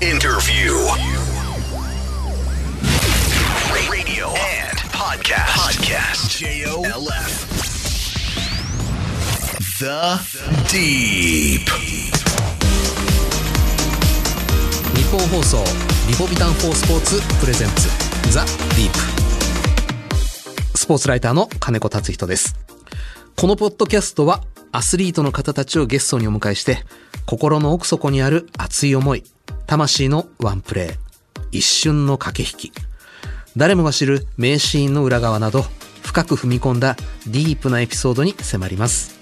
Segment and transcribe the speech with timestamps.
[0.00, 0.70] Interview.
[3.90, 5.58] Radio and podcast.
[5.58, 6.38] Podcast.
[6.38, 7.48] J-O-L-F.
[9.80, 10.20] The
[10.68, 11.66] Deep.
[14.94, 15.64] 日本放送
[16.08, 17.88] リポビタン4スポーツプレゼンツ
[18.32, 22.54] ザ・ディープスポーツライターの金子達人です
[23.36, 26.84] このポッドキャストはアスリートの方たちをゲストにお迎えして
[27.26, 29.24] 心の奥底にある熱い思い
[29.68, 30.96] 魂のワンプレー
[31.52, 32.72] 一瞬の駆け引き。
[33.54, 35.66] 誰もが知る名シーンの裏側など
[36.02, 36.96] 深く踏み込んだ
[37.26, 39.18] ディープなエピソードに迫ります。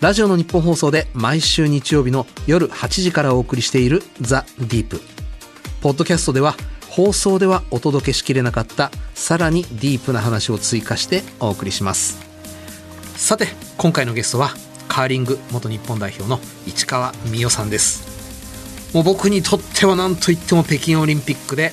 [0.00, 5.02] ラジオの日本放送で毎週日曜日の夜8時からお送りしているザ・ディープ。
[5.82, 6.54] ポッドキャストでは
[6.88, 12.18] 放送ではお届けしきれなかったさらにディープな話を追加してお送りします。
[13.14, 14.52] さて今回のゲストは
[14.88, 18.13] カーリング元日本代表の市川美代さんです。
[18.94, 21.72] もう僕にとっては何と言っても北京オリンピックで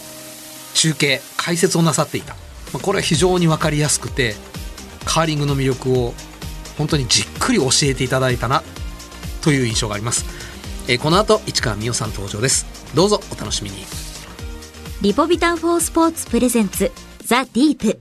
[0.73, 2.33] 中継解説をなさっていた。
[2.73, 4.35] まあこれは非常に分かりやすくて
[5.05, 6.13] カーリングの魅力を
[6.77, 8.63] 本当にじっくり教えていただいたな
[9.41, 10.25] という印象があります、
[10.87, 12.65] えーこの後市川美代さん登場です。
[12.95, 13.77] どうぞお楽しみに。
[15.01, 16.91] リポビタン4スポーツプレゼンツ
[17.23, 17.99] ザ・ディープ。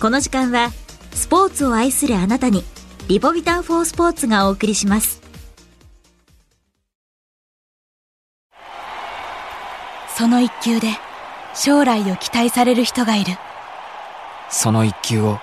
[0.00, 0.72] この時間は
[1.14, 2.64] スポーツを愛するあなたに
[3.08, 5.21] リポビタン4スポーツがお送りします。
[10.62, 10.96] その一球で
[11.54, 13.32] 将来を期待される人がいる。
[14.48, 15.40] その一球を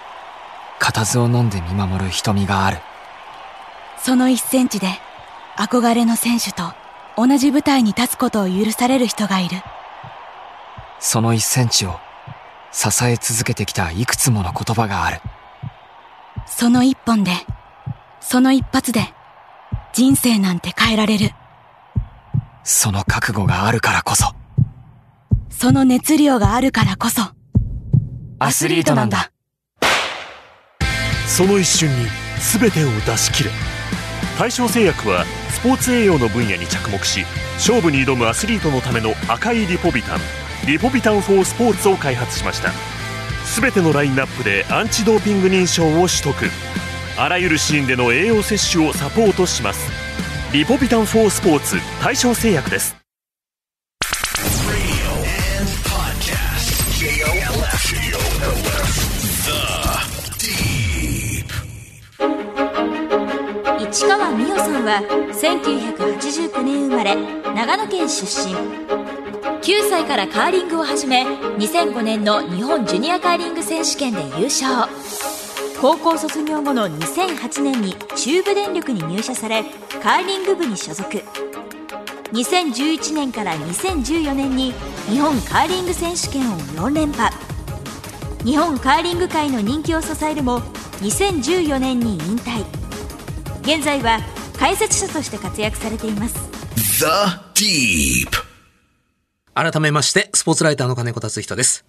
[0.79, 2.77] 固唾を飲んで見守る瞳がある。
[3.97, 4.87] その一センチで
[5.57, 6.71] 憧れの選手と
[7.17, 9.57] 同じ舞台に立つことを許される人がいる。
[10.99, 11.99] その一センチを
[12.71, 15.19] 支え続けてきたいくつもの言葉がある。
[16.45, 17.31] その一本で
[18.21, 19.13] その一発で
[19.91, 21.31] 人生なんて変えられる。
[22.63, 24.33] その覚悟があるからこそ
[25.61, 27.21] その熱量があるからこそ。
[28.39, 29.33] アスリートなんだ。
[31.27, 32.05] その一瞬に
[32.39, 33.49] 全てを出し切れ。
[34.39, 37.25] 大正製薬はスポーツ栄養の分野に着目し
[37.55, 40.19] 勝負に挑むアスリートのための赤いリポビタン
[40.65, 42.71] リポビタン4スポーツを開発しました。
[43.61, 46.35] 全てのラインナップでアンチドーピング認証を取得。
[47.17, 49.91] あらゆるシーンでの栄養摂取をサポートします。
[50.53, 52.98] リポビタン4スポーツ大正製薬です
[64.09, 65.01] 川美代さんは
[65.33, 67.15] 1989年生まれ
[67.53, 68.55] 長野県出身。
[68.55, 74.89] 9歳からカーリングを始め2005年の日本ジュニアカーリング選手権で優勝。
[75.79, 79.63] 高校卒業後の2008年に中部電力に入社され
[80.01, 81.23] カーリング部に所属。
[82.33, 84.73] 2011年から2014年に
[85.07, 87.31] 日本カーリング選手権を4連覇。
[88.43, 90.61] 日本カーリング界の人気を支えるも
[91.01, 92.78] 2014年に引退。
[93.61, 94.19] 現在は
[94.57, 96.35] 解説者として活躍されています。
[96.99, 97.05] The
[97.53, 98.29] Deep.
[99.53, 101.85] 改めましてスポーツライターの金子達人です。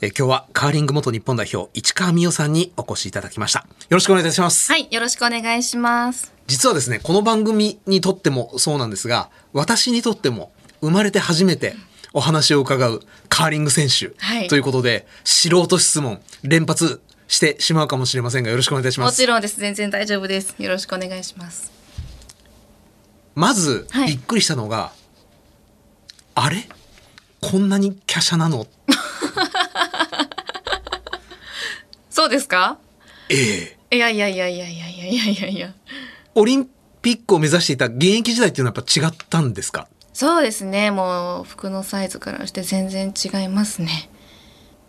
[0.00, 3.60] えー今日はカーリング元日本代表市川美代さんにお越しいただきました。
[3.60, 4.70] よろしくお願いいたします。
[4.70, 6.32] はい、よろしくお願いします。
[6.48, 11.74] 実はですねこの番組にとってもそうなんですが私にとっても生まれて初めて
[12.12, 14.48] お話を伺うカーリング選手、はい。
[14.48, 17.00] ということで素人質問連発
[17.32, 19.58] してしまうかもしれませんがよろしくお願いしますもちろんです。
[19.58, 20.54] 全然大丈夫です。
[20.58, 21.72] よろしくお願いします。
[23.34, 24.92] まず、はいびっくりしたのが
[26.34, 26.68] あれ？
[27.40, 28.66] こんなに華奢なの？
[32.10, 32.78] そうですか？
[33.30, 35.72] ええいやいやいやいやいやいやいやいやいや。
[36.34, 36.68] オリン
[37.00, 39.88] ピックを目指していた現役時代っていうのはやっぱ違ったんですか？
[40.12, 40.90] そうですね。
[40.90, 44.10] もう服のサイズからして全然違いますね。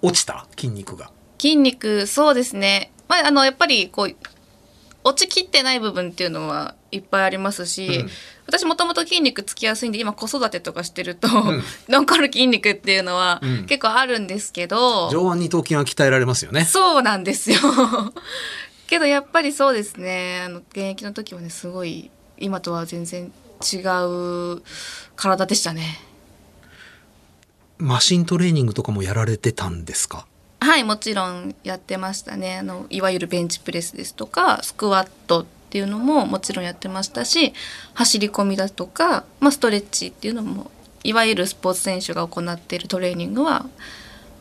[0.02, 0.46] 落ちた？
[0.58, 2.92] 筋肉が筋肉、そうですね。
[3.08, 4.16] まあ、あの、やっぱりこう、
[5.06, 8.10] 落ちきってない部分っていうのはいっぱいありますし、うん
[8.46, 11.30] 私もともと筋肉つきやすいんで今子育てとかしてると、
[11.88, 17.60] 残る筋肉っていうのはうん結構あるんですけど、上腕二頭筋は鍛えられますよねそうなんですよ。
[18.88, 20.42] けどやっぱりそうですね。
[20.46, 23.32] あの現役の時はねすごい今とは全然
[23.62, 23.78] 違
[24.58, 24.62] う
[25.16, 26.02] 体でしたね。
[27.78, 30.28] マシントレーニングとかもやられてたんですか？
[30.64, 32.58] はいもちろんやってましたね。
[32.58, 37.54] あのいわゆるベンチプレスですとかスクワットっていうのももちろんやってましたし
[37.94, 40.72] 走り込みだとか、まあ、ストレッチっていうのも
[41.04, 43.66] いわゆるスポーツ選手が行っているトレーニングは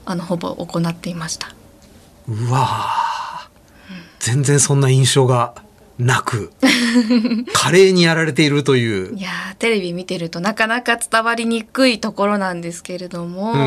[0.05, 1.49] あのほぼ行っていました。
[2.29, 3.23] うわー
[4.21, 5.55] 全然そんな印象が
[5.99, 6.51] なく、
[7.53, 9.21] 華麗にやられているというい。
[9.21, 13.59] やーテレビ見てるとなかなか伝わりにくいところなんですけれども、うん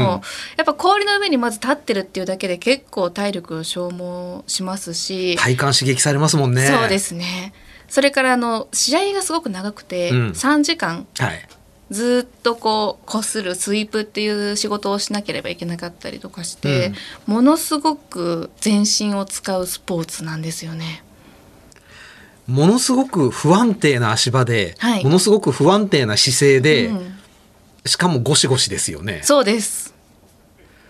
[0.57, 6.67] やっぱ氷の上にまず立ってるっていうだけで結構体力を消耗しますし、体感刺激されますもんね。
[6.67, 6.99] そうで。
[6.99, 7.53] すね
[7.87, 11.47] それからあの試合がすごく長くて、うん3時間はい。
[11.91, 16.93] ずっとこうこするスイープっていう仕事をしなければいけなかったりとかして、
[17.27, 21.03] ものすごく全身を使うスポーツなんですよね。
[22.47, 27.15] ものすごく不安定な足場で、はいものすごく不安定な姿勢で、うん
[27.85, 29.21] しかもゴシゴシですよね。
[29.23, 29.93] そうです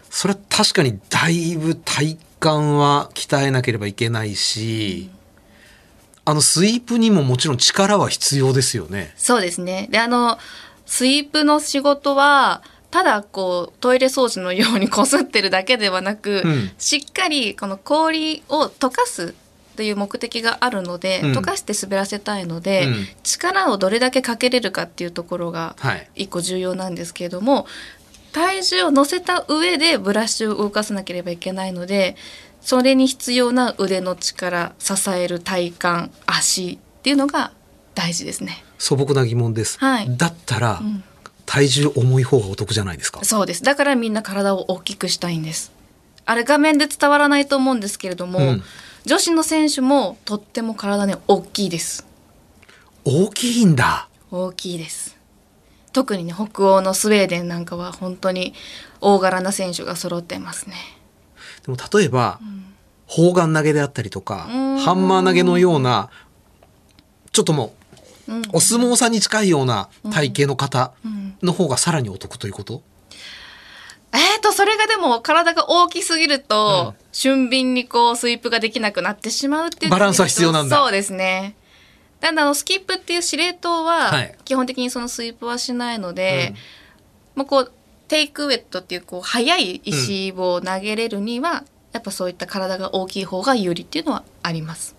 [0.10, 5.10] それは確かにだいぶ体幹は鍛えなければいけないし、
[6.24, 9.14] あのスイープにももちろん力は必要ですよね。
[9.18, 9.90] そうですね。
[9.92, 10.38] で、あの、
[10.86, 19.36] スイープの仕事は、ただこうトイレ掃除のようにこすってるだけではなく、うんしっかりこの氷を溶かす
[19.76, 26.10] という目的があるので、うん溶かして滑らせたいので、うん力をどれだけかけれるかっていうところがはい。
[26.16, 27.68] 一個重要なんですけれども
[28.32, 32.16] 体重を乗せた上でブラッシュを動かさなければいけないので
[32.62, 37.52] それに必要な腕の力支える体幹足っていうのが
[37.94, 38.64] 大事ですね。
[38.78, 39.78] 素朴な疑問です。
[39.80, 41.04] はいだったら、ん
[41.46, 43.24] 体重重い方がお得じゃないですか？
[43.24, 43.64] そうです。
[43.64, 45.72] だからみんな体を大きくしたいんです。
[46.26, 48.64] あれ画面で伝わらないと思うんですけれども、うん
[49.06, 52.08] 女子の選手もとっても体ね大きいです。
[53.04, 54.08] 大きいんだ。
[54.32, 55.16] 大きいです。
[55.94, 58.56] 特にね北欧のスウェーデンなんかは本当に
[59.02, 60.76] 大柄な選手が揃ってますね。
[61.66, 62.40] でも例えば、
[63.06, 66.10] 砲丸投げであったりとか、んハンマー投げのような、
[67.32, 67.74] ちょっとも
[68.28, 72.82] う、うんお相撲さんに近いような体型の方んの方がさらにお得ということ、
[74.14, 80.76] えーとそれがでも体が大きすぎると、俊敏にこうスイープができなくなってしまうっていうバランスは必要なんだ。
[80.76, 81.56] そうですね。
[82.20, 84.36] ただあのスキップっていう司令塔ははい。
[84.44, 86.54] 基本的にそのスイープはしないので、
[87.34, 87.72] もうこう
[88.10, 91.64] テイクウェットっていうこう速い石を投げれるには、
[91.94, 94.98] やっぱそういった体が大きい方が有利っていうのはあります。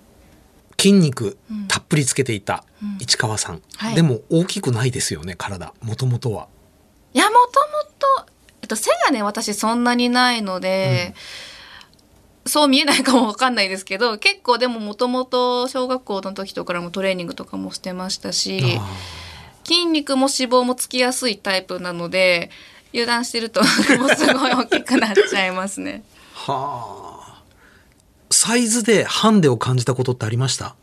[0.80, 2.96] 筋肉うんたっぷりつけていたうん。
[2.98, 3.94] 市川さん、はい。
[3.94, 5.74] でも大きくないですよね体。
[5.82, 6.48] もともとは。
[7.12, 7.46] いやもとも
[7.98, 11.14] と、えっと、背がね私そんなにないので、
[12.46, 18.87] そう見えないかもわかんないですけど結構でももともと小学校の時とかからもトレーニングとかもしてましたしあ
[19.64, 22.50] 筋肉も脂肪もつきやすいタイプなので
[22.93, 23.60] 油断してると
[23.98, 26.02] もうすごい大きくなっちゃいますね。
[26.46, 27.43] ーはあ
[28.31, 30.75] サイズでハンデを感じたことってありました？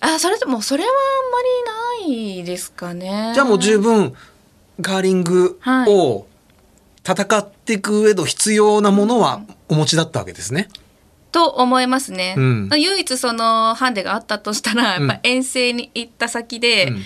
[0.00, 3.32] あそれでもそれはあんまりないですかね。
[3.34, 4.14] じゃあもう十分
[4.82, 6.26] カーリングはいを
[7.06, 10.68] 戦っていく上で必要なものはお持ちだったわけですね。
[11.30, 17.02] と思いますね、うん唯一そのハンデがあったとしたらやっうんぱ遠征に行った先で、うん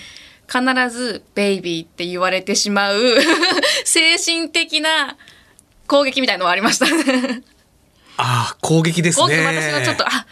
[0.51, 2.99] 必ず「ベイビー」って言われてしまう
[3.85, 5.17] 精神的な
[5.87, 7.43] 攻撃みたいのはありましたね。
[8.19, 9.45] ああ攻撃ですね。
[9.47, 10.27] 私のちょっとあ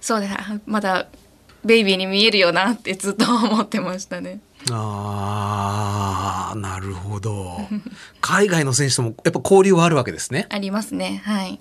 [0.00, 0.28] そうだ
[0.66, 1.06] まだ
[1.64, 4.40] ベイビーに見えるよなってずっと思ってましたね。
[4.76, 7.58] ああなるほど。
[8.20, 10.46] 海外の選手ともやっぱ交流はあるわけですね。
[10.50, 11.60] ありますねはい。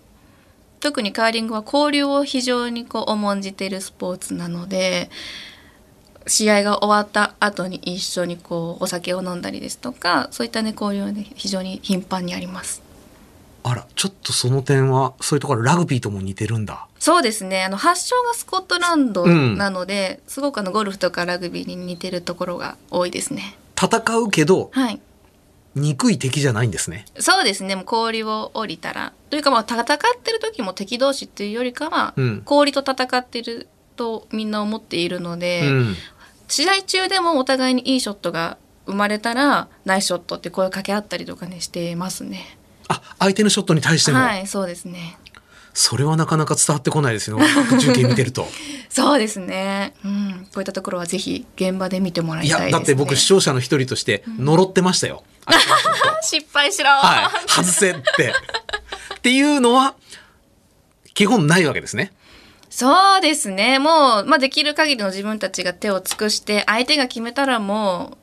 [0.79, 5.09] 特にカーリングは交流を非常にこう重んじているスポーツなので
[6.25, 12.88] 試合が終わった後に一緒にこうお酒を飲んだりですとかそういったね交流はね非常に頻繁にあります。
[13.63, 16.87] あらちょっとその点はそういうところラグビーとも似てるんだ。
[16.99, 23.57] そうですねあの発祥がスコットランドなので、すごくあのゴルフとかラグビーに似てるところが多いですね。
[23.81, 24.99] 戦うけどはい
[25.75, 27.05] 憎い敵じゃないんですね。
[27.19, 29.85] そうですねもう氷を降りたらというかまあ戦っ
[30.21, 35.95] てる時も敵同士っていうよりかは、うん氷と戦ってるとみんな思っているので、うん。
[36.47, 42.57] 試合中でもお互いにいいショットが生まれたらナイスショットって声を掛け合ったりとかねしてますね。
[42.89, 45.17] あ相手のショットに対しても、はいそうですね。
[45.73, 47.39] それはなかなか伝わってこないですよ
[47.79, 48.47] 中継見てると。
[48.89, 49.93] そうですね。
[50.03, 52.71] うんこういったところはぜひ現場で見てもらいいたいです、ね。
[52.71, 55.23] やだって僕視聴者の一人として呪ってましたよ。
[56.21, 58.33] 失敗しろ、はい、外せって。
[59.15, 59.95] っていうのは
[61.13, 62.11] 基本ないわけですね。
[62.69, 68.17] そうですねもう、まあ、できる限りの自分たちが手を尽くして相手が決めたらも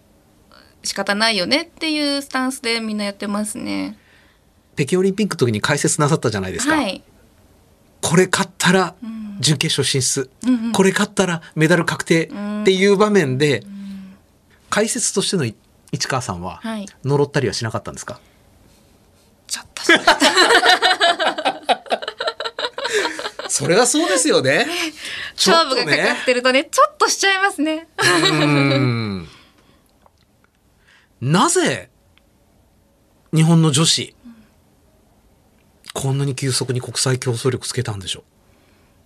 [0.82, 3.98] う仕方ないよねっていうスタンスでみんなやってますね。
[4.76, 6.76] 北京オリンピックの時に解説なさったじゃないですか。
[6.76, 7.02] はい。
[8.02, 8.94] これ勝ったら
[9.40, 10.30] 準決勝進出、
[10.72, 12.30] これ勝ったらメダル確定っ
[12.64, 13.64] ていう場面で、
[14.70, 15.54] 解説としてのい
[15.92, 16.86] 市川さんははい。
[17.04, 18.20] 呪ったりはしなかったんですか、
[19.46, 19.82] ちょっと
[23.48, 24.66] それはそうですよね。
[25.36, 27.88] 勝負がかかってるとね、ちょっとしちゃいますね。
[31.20, 31.88] なぜ
[33.32, 34.14] 日本の女子
[35.96, 38.24] こんなに急速に国際競争力つけたんでしょ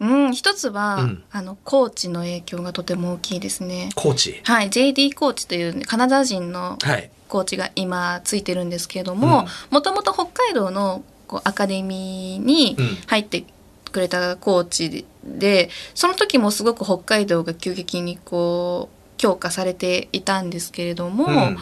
[0.00, 0.06] う。
[0.06, 1.23] うん、一つは、うん。
[1.30, 3.90] あの、コーチの影響がとても大きいですね。
[3.94, 7.11] コーチはい、JD コーチというカナダ人のはい。
[7.28, 9.47] コーチが今ついてるんですけれどもうん。
[9.70, 12.87] もともと北海道のこうアカデミーにうん。
[13.06, 13.44] 入って
[13.92, 21.59] くれたコーチでその時もすごく北海道が急激にこう強化されていたんですけれども、うん。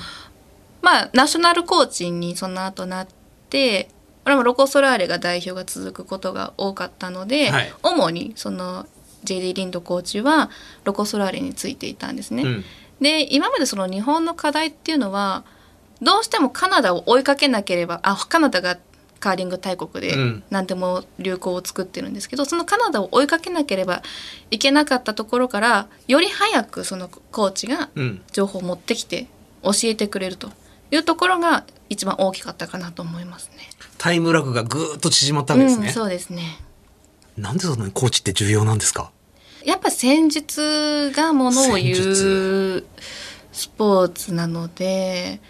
[0.80, 3.08] まあナショナルコーチにその後なっ
[3.50, 3.97] てこ
[4.28, 8.87] れもロコ・ソラーレが代表が続くことが多かったので、はい主にその
[9.25, 10.50] JD リンドコーチは
[10.85, 12.42] ロコ・ソラーレについていたんですね。
[12.42, 12.64] うん
[13.00, 15.44] で今までその日本の課題っていうのは
[16.02, 18.76] どうしてもカナダを追いかけなければあカナダが
[19.20, 24.02] カーリング大国でうん何でも流行を作ってるんですけど、そのカナダを追いかけなければ
[24.50, 29.26] いけなかったところからより早くそのコーチがうん情報を持ってきて
[29.62, 30.50] 教えてくれると
[30.90, 33.68] いうところが一番大きかったかなと思いますね。
[33.98, 36.60] タイムラグがぐーっと縮まったわけですね、うん、そうですね。
[37.36, 39.10] なんでそんなにコーチって重要なんですか？
[39.64, 42.10] やっぱ戦術がものを言戦
[42.78, 42.84] う
[43.52, 45.40] スポーツなので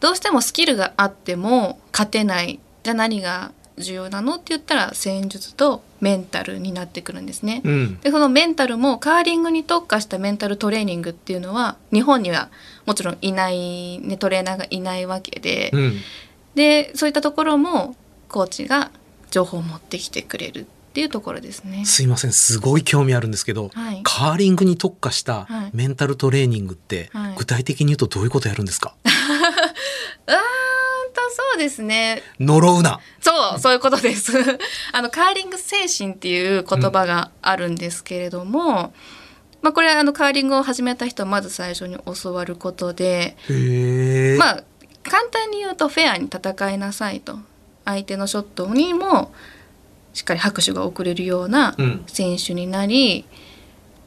[0.00, 7.60] どうしてもスキルがあっても勝てないじゃあ何が重要なのって言ったら戦術とメンタルになってくるんですね。
[7.64, 12.48] うんでそのメンタルもカーリングに特化したメンタルトレーニングっていうのは日本には
[12.86, 16.00] もちろんいない、ね、トレーナーがいないわけで、うん
[16.56, 17.94] でそういったところも
[18.28, 18.90] コーチが
[19.30, 20.64] 情報を持ってきてくれるっ
[20.96, 21.84] ていうところですね。
[21.84, 22.32] すいません。
[22.32, 24.00] すごい興味あるんですけど、はい。
[24.02, 25.70] カーリングに特化したはい。
[25.76, 27.34] メンタルトレーニングって、はい。
[27.36, 28.94] 具体的に言うとどういうことやるんですか？
[31.34, 32.22] そうですね。
[32.40, 33.00] 呪うな。
[33.20, 34.32] そうそういうことです。
[34.92, 38.94] あのカーリング精神っていう言葉があるんですけれども、
[39.60, 43.36] まあこれはあのカーリングを始めた人はまず最初に教わることで
[44.38, 44.64] まあ
[45.08, 47.38] 簡単に言うとフェアに戦いなさいと。
[47.84, 49.32] 相手のショットにも
[50.12, 52.04] しっかり拍手が送れるようなうん。
[52.06, 53.24] 選手になり、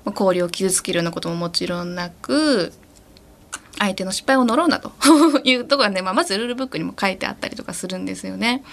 [0.05, 2.73] まあ氷を傷つけるようなことももちろんなく
[3.79, 4.91] 相手の失敗を呪うなと。
[5.43, 8.63] いうところがね、まあ、まずルールブックにも書いてあったりとかするんですよね。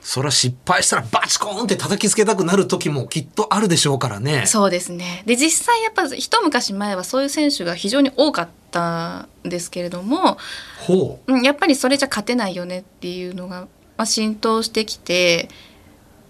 [0.00, 4.46] そりゃ失敗したらバチコーンって叩きつけたくなる時もきっとあるでしょうからね。
[4.46, 5.22] そうですね。
[5.26, 10.38] で実際やっぱ一昔前はそういう選手が非常に多かったんですけれども、
[10.86, 11.32] ほう。
[11.32, 13.62] うん、やっぱりそれじゃ勝てないよねっていうのが、
[13.96, 15.48] まあ、浸透してきて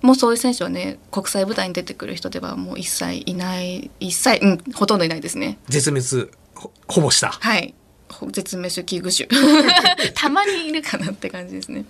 [0.03, 5.59] もうそういう選手はね国際舞台に出てくる人ではもう一切いない一切、うん、ほとんどいないですね。
[5.69, 7.29] 絶滅ほほぼした。
[7.29, 7.75] はい。
[8.11, 9.62] ほ絶滅種危惧種。
[10.15, 11.85] たまにいるかなって感じですね。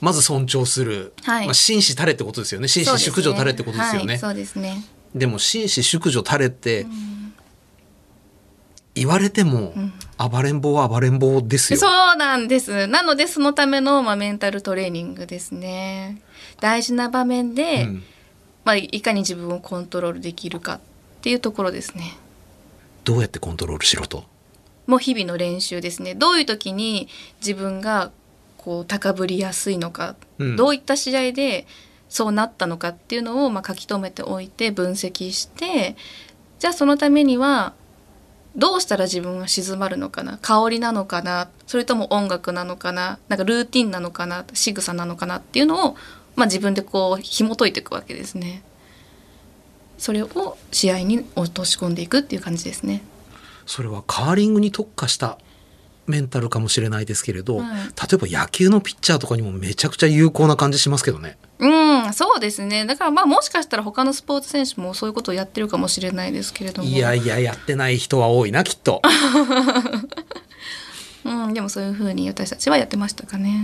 [0.00, 1.46] まず尊重する、はい。
[1.46, 2.68] まあ、紳士たれってことですよね。
[2.68, 4.14] 紳士淑女たれってことですよね。
[4.14, 4.84] はい、そうですね。
[5.14, 6.86] でも紳士淑女たれって、
[8.94, 9.74] 言われても、
[10.18, 11.78] 暴れん坊は暴れん坊ですよ。
[11.78, 12.86] そうなんです。
[12.86, 16.20] なのでそのための、まあ、メンタルトレーニングですね。
[16.60, 18.02] 大事な場面で、うん。
[18.64, 20.80] まあ、いかに自分をコントロールできるかっ
[21.20, 22.16] ていうところですね。
[23.04, 24.24] どうやってコントロールしろと？
[24.86, 26.14] もう日々の練習ですね。
[26.14, 27.08] どういう時に
[27.40, 28.10] 自分が
[28.66, 31.68] こう高ぶりやすいのか、うんどういった試合で
[32.08, 35.96] そうなったのかっていうのをまあ書き留めておいて分析して、
[36.58, 37.74] じゃあそのためには
[38.56, 45.96] どうしたら自分が静まるのかな香りなのかなそれとも音楽なのかななんかルーティンなのかな仕草なのかなっていうのを、
[46.34, 48.62] まあ、自分でこう紐解いていくわけですね。
[49.98, 53.02] それを試合に落とし込んでいくっていう感じですね。
[53.64, 55.38] それはカーリングに特化した
[56.06, 61.66] メンタルかもしれないですけれど、はい例えば野球のピッチャーとかにもめちゃくちゃ有効な感じしますけどねう
[62.08, 62.84] ん、そうですね。
[62.84, 66.88] だからまあもしかしたら他のスポーツ選手もそういうことをやってるかもしれないですけれども。
[66.88, 69.00] いやいややってない人は多いなきっと
[71.24, 73.60] うん、でもそういうふうに私たちはやってましたかね。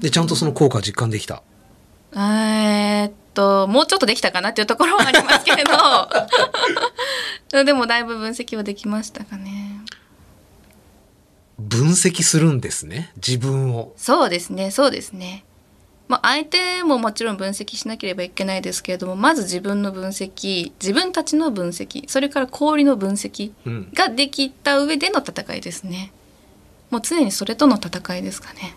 [0.00, 1.42] でちゃんとその効果実感できた？
[2.14, 5.70] えーっと、もうちょっとできたかなっていうところはありますけれど、
[7.64, 9.71] でもだいぶ分析はできましたかね。
[11.68, 13.12] 分析するんですね。
[13.16, 13.92] 自分を。
[13.96, 15.44] そうですね、そうですね。
[16.08, 23.90] まあ、相手ももちろん分析しなければいけないですけれどもまず自分の分析自分たちの分析それから氷の分析うん。
[23.94, 26.12] ができた上での戦いですね。
[26.90, 28.76] もう常にそれとの戦いですかね。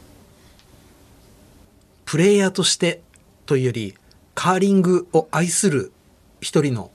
[2.06, 3.02] プレイヤーとして
[3.46, 3.96] というより
[4.36, 5.92] カーリングを愛する
[6.40, 6.92] 一人の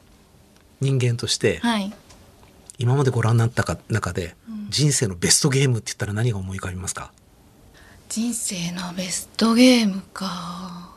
[0.81, 1.93] 人間として、はい
[2.81, 4.35] 今までご覧になったか中で、
[4.71, 7.13] 人生のベストゲームって言ったら何が思い浮かびますか？
[8.09, 10.97] 人生のベストゲームか。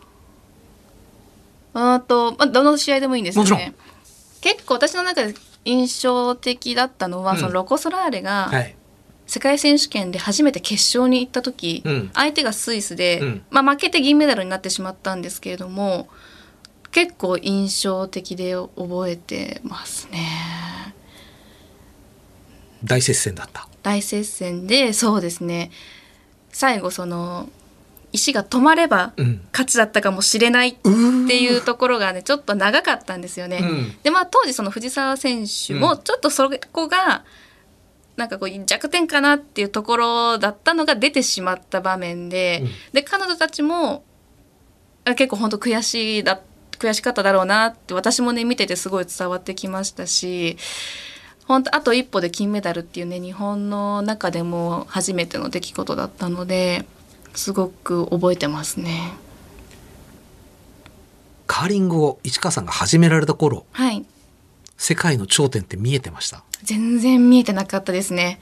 [1.74, 3.74] あと、まあ、どの試合でもいいんですよもちろね
[4.42, 5.34] 結構私の中で
[5.66, 7.40] 印象的だったのは、うん。
[7.40, 8.76] そのロコ・ソラーレがはい。
[9.26, 12.12] 世界選手権で初めて決勝に行った時、うん。
[12.14, 13.44] 相手がスイスで、うん。
[13.50, 16.08] まあ、負けて銀メダルになってしまったんですけれども
[16.92, 20.83] 結構印象的で覚えてますね。
[22.84, 23.68] 大接戦だった。
[23.82, 25.72] 大接戦でそうですね
[26.52, 27.50] 最後その
[28.14, 29.42] 石が止まればうん。
[29.52, 30.88] 勝ちだったかもしれないって
[31.42, 33.60] いうところがねちょっと長かったんですよね。
[33.62, 37.24] うんでまあ当時その藤澤選手もちょっとそこが
[38.16, 44.04] なんかこう弱点かなっていうところだったのが出てしまった場面で、うんで彼女たちも
[45.06, 46.40] あ結構本当悔しいだ
[46.78, 50.58] 悔しかっただろうなって私もね見ててすごい伝わってきましたし
[51.54, 56.86] 本当あと一歩で金メダルっていうね日本の中でも初めての出来事だったので
[57.36, 59.14] すごく覚えてますね。
[61.46, 64.06] カーリングを市川さんが始められた頃、はい
[64.76, 66.44] 世界の頂点って見えてました？
[66.64, 68.40] 全然見えてなかったですね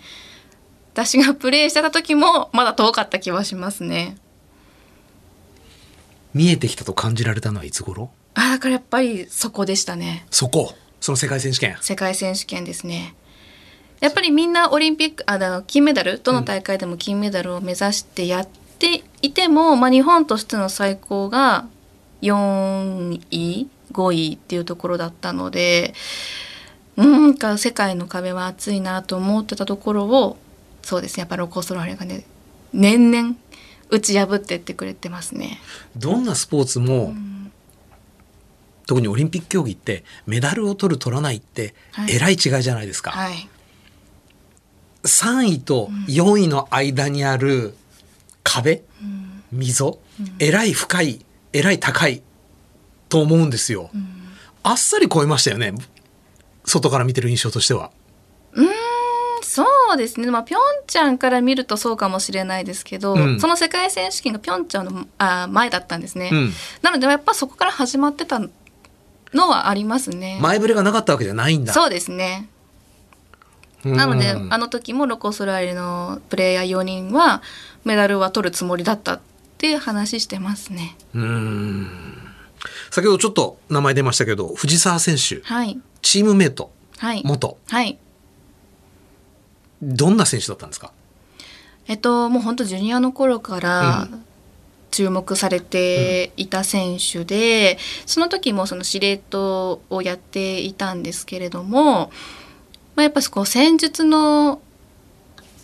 [0.93, 4.15] 私がプレイしてた時もまだ遠かった気はしますね
[6.33, 8.09] 見えてきたと感じられたのはいつ頃？
[8.33, 10.73] あだからやっぱりそこでしたねそこ。
[11.01, 11.75] その世界選手権。
[11.81, 13.15] 世界選手権ですね
[13.99, 18.47] やっぱりみんなオリンピックあの金メダルどの大会でも金メダルを目指してやっ
[18.79, 21.67] ていても、まあ、日本としての最高が
[22.21, 25.93] 4位5位っていうところだったので
[26.97, 30.37] うんか世界の壁は厚いなと思ってたところを
[30.81, 32.23] そうですねやっぱロコ・ソラーレがね
[32.73, 33.35] 年々
[33.89, 35.59] 打ち破ってってくれてますね。
[35.97, 37.13] どんなスポーツも、
[38.91, 42.13] 特にオリンピック競技ってメダルを取る取らないってはい。
[42.13, 43.11] えらい違いじゃないですか。
[43.11, 43.47] はい、
[45.03, 47.73] 3位と4位の間にある
[48.43, 48.83] 壁、
[49.53, 49.97] 溝、
[50.39, 52.21] えらい深いえらい高い
[53.07, 53.91] と思うんですよ、
[54.61, 55.73] あっさり超えましたよね。
[56.65, 57.91] 外から見てる印象としては。
[59.41, 63.39] そうですね、まあ、ピョンチャンから見るとそうかもしれないですけど、うん。
[63.39, 66.53] その世界選手権がピョンチャンのあ前だったんですね、うん。
[66.81, 68.39] なのでやっぱそこから始まってた
[69.33, 70.39] のはありますね。
[70.41, 71.73] 前触れがなかったわけじゃないんだ。
[71.73, 72.49] そうですね。
[73.85, 73.95] うん。
[73.95, 77.41] なので、あの時もロコ・ソラーレのプレイヤー4人は
[77.85, 79.19] メダルは取るつもりだったっ
[79.57, 80.95] ていう話してますね。
[81.13, 81.87] うん。
[82.91, 85.41] 先ほどちょっと名前出ましたけど藤澤選手。
[85.43, 85.79] はい。
[86.01, 86.71] チームメイト。
[86.97, 87.21] はい。
[87.25, 87.57] 元。
[87.69, 87.97] はい。
[89.81, 90.91] どんな選手だったんですか？
[91.87, 94.19] えっともう本当ジュニアの頃からう
[94.91, 102.11] 注目されていた選手で、その時もその司令塔をやっていたんですけれども、
[102.95, 104.61] まあ、やっぱこう戦術の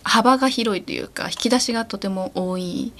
[0.02, 2.92] 幅が広いというか引き出しがとても多い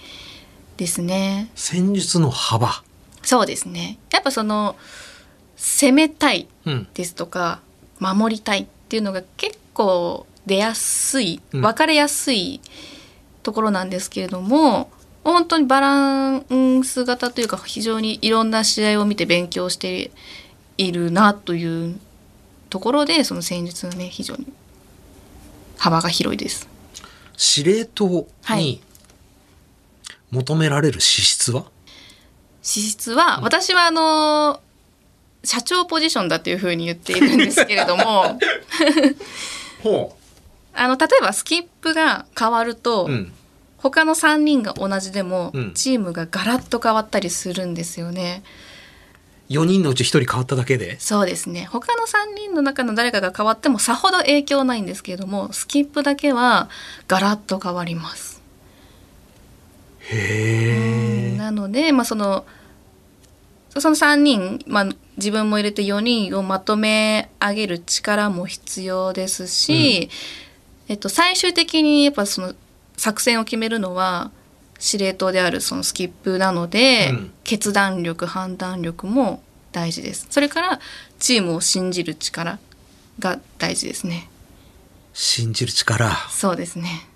[0.77, 1.51] ですね。
[1.55, 2.83] 戦術の幅？
[3.23, 3.99] そうですね。
[4.13, 4.77] やっぱその
[5.57, 6.89] 攻めたいうん。
[6.93, 7.61] ですとか
[7.99, 11.61] 守りたいっていうのが結構出やすいうん。
[11.63, 12.61] 分かれやすい
[13.43, 14.91] ところなんですけれども、
[15.33, 20.11] 本当にバランス型というか非常にいろんな試合を見て勉強して
[20.79, 21.99] いるなという
[22.71, 24.47] ところでその戦術のね非常に
[25.77, 26.69] 幅が広いです。
[27.37, 28.81] 司令塔にはい
[30.31, 31.65] 求められる資質は、
[32.61, 34.61] 資質は、私はあの
[35.43, 38.39] 社長ポジションだというふうに言っているんですけれども。
[39.83, 40.15] ほ
[40.75, 43.33] あの例えばスキップが変わると、う、うん、
[43.79, 45.73] 他の3人が同じでも、うん。
[45.73, 48.43] チームがガラッと変わったりするんですよね。
[49.49, 51.01] 4人のうち1人変わっただけで？
[51.01, 51.67] そうですね。
[51.71, 56.69] 他の3人の中の誰かが変わってもさほど影響ないんですけれどもスキップだけは
[57.07, 58.43] ガラッと変わります。
[60.01, 62.45] へえなので、まあ、その
[63.71, 70.11] その3人、まあ、自分も入れて4人をまとめ上げる力も必要ですし、
[70.89, 72.55] えっと、最終的にやっぱその
[72.99, 74.31] 作戦を決めるのは
[74.79, 77.33] 司令塔であるそのスキップなので、うん。
[77.45, 80.27] 決断力判断力も大事です。
[80.29, 80.81] それから
[81.19, 82.59] チームを信じる力
[83.19, 84.29] が大事ですね。
[85.15, 86.15] 信じる力。
[86.31, 87.07] そうですね。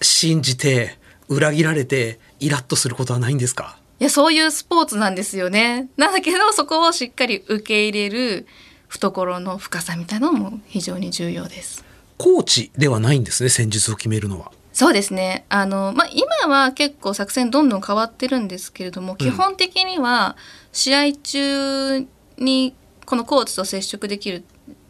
[0.00, 3.78] 信じて裏切られてイラッとすることはないんですか？
[3.98, 5.88] いやそういうスポーツなんですよね。
[5.96, 8.46] なんだけどそこをしっかり受け入れる
[8.88, 11.82] 懐の深さみたいなのも非常に重要です。
[12.18, 15.46] コーチではないんですね戦術を決めるのはそうですね。
[15.48, 20.36] あのまあ今は結構作戦どんどん変わってるんですけれども、基本的には
[20.70, 22.74] 試合中に
[23.06, 24.44] このコーチと接触できる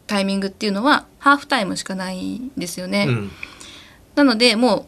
[0.05, 3.05] タイミングっていうのはハーフタイムしかないんですよね。
[3.07, 3.31] うん
[4.15, 4.87] なのでも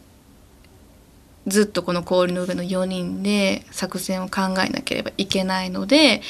[1.46, 6.20] うずっとこの氷の上の4人で作戦を考えなければいけないので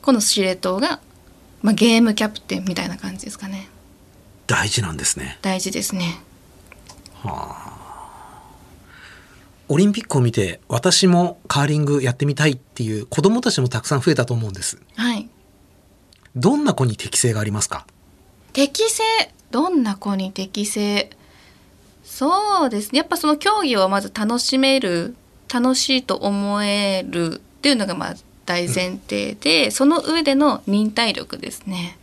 [0.00, 1.00] この司令塔が
[1.62, 3.68] まあ、ゲームキャプテンみたいな感じですかね
[4.48, 5.38] 大事なんですね。
[5.42, 6.20] 大事ですね。
[9.68, 14.80] オリンピックを見て私もカーリングやってみたいっていう子供たちもたくさん増えたと思うんです。
[14.96, 15.28] はい。
[16.34, 17.86] どんな子に適性がありますか？
[18.52, 19.02] 適正
[19.50, 21.10] どんな子に適正
[22.02, 22.98] そうですね。
[22.98, 25.14] やっぱその競技をまず楽しめる
[25.52, 28.14] 楽しいと思えるっていうのがまあ
[28.46, 31.98] 大前提で、その上での忍耐力ですね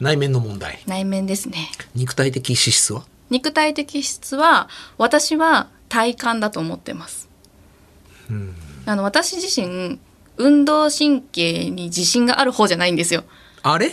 [0.00, 0.82] 内面の問題。
[0.86, 1.70] 内面ですね。
[1.94, 3.04] 肉体的資質は？
[3.30, 7.28] 肉体的質は私は体感だと思ってます、
[8.86, 10.00] あの私自身
[10.36, 13.24] 運動神経に自信がある方じゃないんですよ。
[13.62, 13.92] あれ？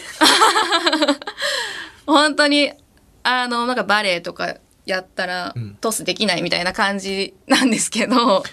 [2.08, 2.72] 本当に
[3.24, 5.78] あのなんかバレエとかやったらん。
[5.82, 8.44] トスできないみたいな感じなんですけど、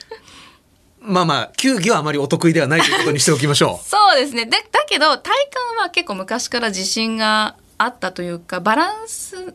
[1.04, 4.46] まあまあ、球技はあまりお得意ではないということにしておきましょ そうですね。
[4.46, 5.32] でだけど体
[5.76, 9.54] 感は結構昔から自信があったというかバランスう。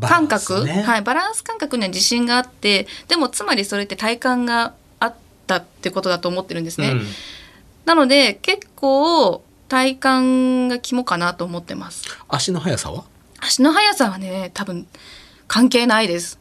[0.00, 0.82] 感覚、バランスね。
[0.82, 5.14] はい、バランス感覚には自信があってでもつまりそれって体感があっ
[5.46, 7.06] たってことだと思ってるんですね、うん。
[7.86, 12.04] なので結構体感が肝かなと思ってます。
[12.28, 13.04] 足の速さは？
[13.40, 14.86] 足の速さはね多分
[15.46, 16.38] 関係ないです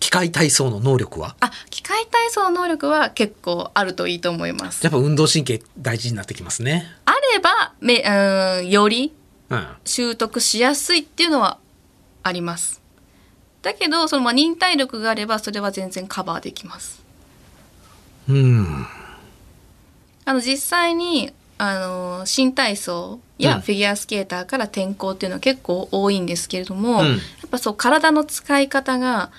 [0.00, 1.34] 機械体操の能力は？
[1.40, 6.86] あ機械体操の能力は結構あるといいと思いますやっぱ運動神経大事になってきますね。
[7.04, 9.12] あればめうんより
[9.50, 9.66] うん。
[9.84, 11.58] 習得しやすいっていうのは
[12.22, 12.80] あります
[13.62, 17.02] だけどそのまあ忍耐力があればそれは全然カバーできます
[18.28, 18.86] うん。
[20.24, 27.14] あの実際にあの新体操やうんフィギュアスケーターから転向っていうのは結構多いんですけれども、うんや
[27.46, 29.30] っぱそう体の使い方が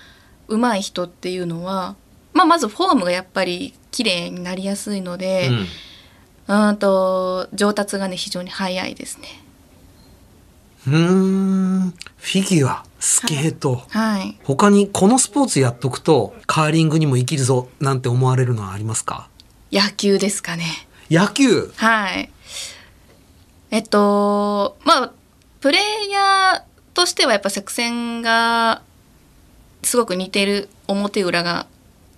[0.50, 1.96] 上手い人っていうのは、
[2.34, 5.66] まあ、まずフォームがやっぱり綺麗になりやすいので、うん
[6.48, 9.28] うんと上達がね非常に早いですね。
[10.88, 11.94] うーん。
[12.16, 13.84] フィギュア、スケート。
[13.88, 19.28] はい、他にこのスポーツやっとくとカーリングにも生きるぞなんて思われるのはありますか？
[19.70, 20.64] 野球ですかね。
[21.08, 21.72] 野球？
[21.76, 22.30] はい。
[23.70, 25.12] えっとまあ
[25.60, 28.82] プレイヤーとしてはやっぱ作戦が
[29.82, 31.66] すごく似てる表裏が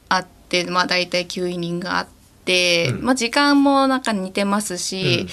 [0.08, 2.06] あってまあ大体9イニングがあっ
[2.44, 3.04] て、うん。
[3.04, 5.26] まあ時間もなんか似てますし、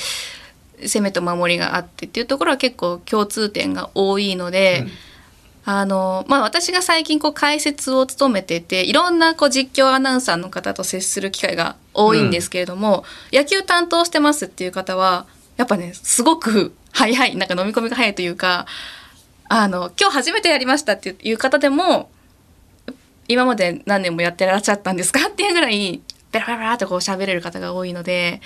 [0.82, 4.86] 攻めと守りがあってっていうところは結構共通点が多いので、
[5.66, 18.66] あのまあ、私が最近こう解説を務めてていろんなこう実況アナウンサーの方と接する機会が多いんですけれども、野球担当してますっていう方はやっぱねすごく早いなんか飲み込みが早いというか
[19.48, 22.10] あの今日初めてやりましたっていう方でも
[23.30, 25.28] 今まで何年もやってらっしゃったんですか？
[25.28, 28.42] っていうぐらいベラベラベラっとこう喋れる方が多いので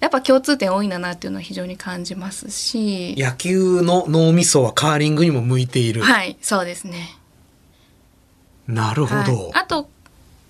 [0.00, 3.14] やっぱ共通点多いんだなっていうのは非常に感じますし。
[3.16, 7.16] 野球の脳みそはカーリングにも向いている、はいそうですね。
[8.66, 9.88] なるほど、はい、あと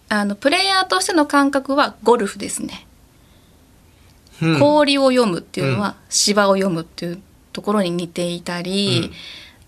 [0.08, 2.86] あのプレイヤーとしての感覚はゴルフですね、
[4.40, 4.60] うん。
[4.60, 7.20] 氷を読むっていうのは芝を読むっていう
[7.52, 9.12] ところに似ていたり、うん。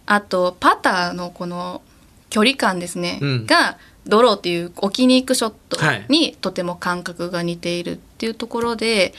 [0.06, 1.82] あとパターのこの
[2.30, 3.46] 距離感ですね、うん。
[3.46, 9.14] がドローっていう置きに行くショットはいにとても感覚が似ているっていうところで、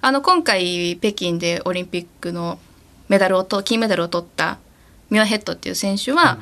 [0.00, 2.58] あの今回北京でオリンピックの
[3.08, 4.58] メダルをと金メダルを取った
[5.10, 6.38] ミュアヘッドっていう選手は、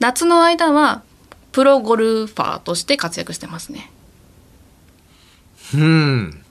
[0.00, 1.02] 夏の間は
[1.52, 3.90] プロゴルファーとして活躍してますね。
[5.74, 6.42] うん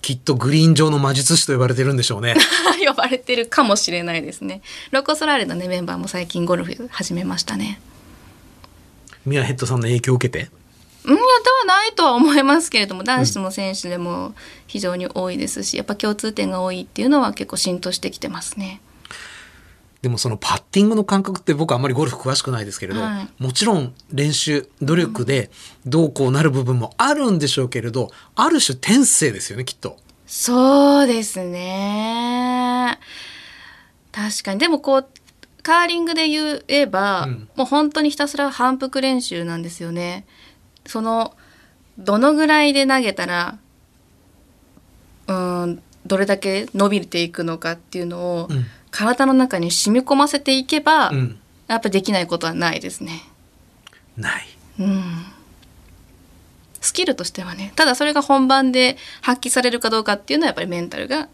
[0.00, 2.34] きっとグリーン上の魔術師と呼ばれてるんでしょうね
[2.84, 4.62] 呼ばれてるかもしれないですね。
[4.90, 7.80] ロコ・ソラーレのねメンバーも最近ゴルフ始めましたね。
[9.28, 10.50] ミアヘッドさんの影響を受けて？
[11.04, 14.34] うん、いやではないとは思いますけれども男子の選手でも
[14.66, 18.80] 非常に多いですしやっぱ共通点が多いっていうのは結構浸透してきてますね。
[20.02, 25.50] でもそのパッティングの感覚って僕あんまりゴルフ詳しくないですけれど、はいもちろん練習努力で
[25.86, 29.96] どうこうなる部分もあるんでしょうけれどある種天性ですよねきっと。
[30.26, 32.98] そうですね
[34.12, 35.08] 確かにでもこう
[35.68, 40.24] カーリングで言えば、うんもう本当にひたすら反復練習なんですよね。
[40.86, 41.34] その
[41.98, 43.58] どのぐらいで投げたら
[45.26, 45.32] う
[45.66, 53.22] んどれだけ伸びていくのかっていうのを、うん体の中に染み込ませていけば、うんやっぱできないことはないですね。
[54.16, 54.46] ない。
[54.80, 55.02] うん
[56.80, 61.28] スキルとしてはねただそれが本番で発揮されるかどうかっていうのはやっぱりメンタルが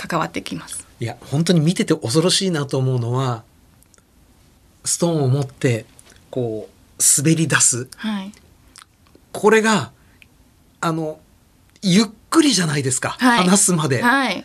[0.00, 0.86] 関わってきます。
[0.98, 3.42] いや本当に見てて恐ろしいなと思うのは
[4.84, 5.84] ストーンを持って
[6.30, 7.88] こう滑り出す。
[7.96, 8.32] はい、
[9.32, 9.92] これが
[10.80, 11.20] あの
[11.82, 13.44] ゆっくりじゃないですか、はい。
[13.44, 14.44] 離すまで、はい、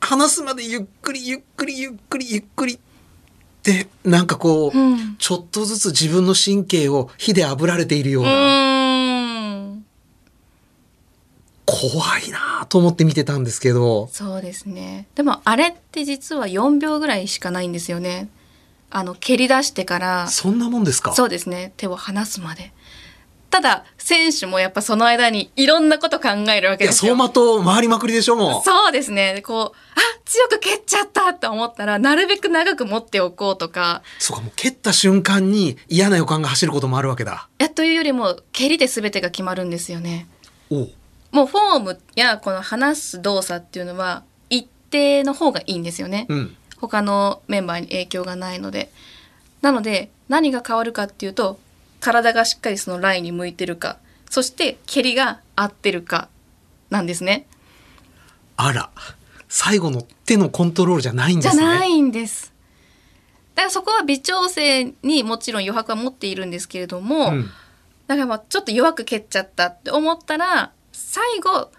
[0.00, 2.74] 離すまでゆっくりゆっくりゆっくりゆっくり。
[2.74, 2.78] っ
[3.64, 5.16] て、なんかこう、うん。
[5.16, 9.86] ちょっとずつ自分の神経を火で炙られているよううな、ーん。
[11.64, 12.38] 怖いな
[12.74, 15.06] と思って見てたんですけど、そうですね。
[15.14, 18.28] でもあれって実は4秒ぐらいしかないんですよね。
[18.90, 20.26] あの蹴り出してから。
[20.26, 21.14] そんなもんですか？
[21.14, 21.72] そうですね。
[21.76, 22.72] 手を離すまで。
[23.50, 27.14] ただ選手もやっぱその間にいろんなこと考えるわけですよ。
[27.14, 28.62] 走馬灯回りまくりでしょ、もう。
[28.64, 29.40] そうですね。
[29.46, 34.02] こうあ強く蹴っちゃったって思ったらなるべく長く持っておこうとか。
[34.18, 37.48] そうか、もう蹴った瞬間に嫌な予感が走ることもあるわけだ。
[37.60, 40.26] やというよりも蹴りで全てが決まるんですよね。
[40.70, 40.90] おう
[41.34, 46.56] もうフォームやこの離す動作っていうのは一定の方がいいんですよね、うん。
[46.80, 48.90] 他のメンバーに影響がないので。
[49.60, 51.58] なので何が変わるかっていうと
[51.98, 53.96] 体がしっかりそのラインに向いてるか
[54.28, 56.28] そして蹴りが合ってるか
[56.90, 57.46] なんですね。
[58.56, 58.90] あら、
[59.48, 61.62] 最後の手のコントロールじゃないんですね。
[61.62, 62.52] じゃないんです。
[63.56, 67.50] だからそこは微調整にもちろん余白は持っているんですけれども、うん。
[68.06, 71.70] だからまあちょっと弱く蹴っちゃったって思ったら最後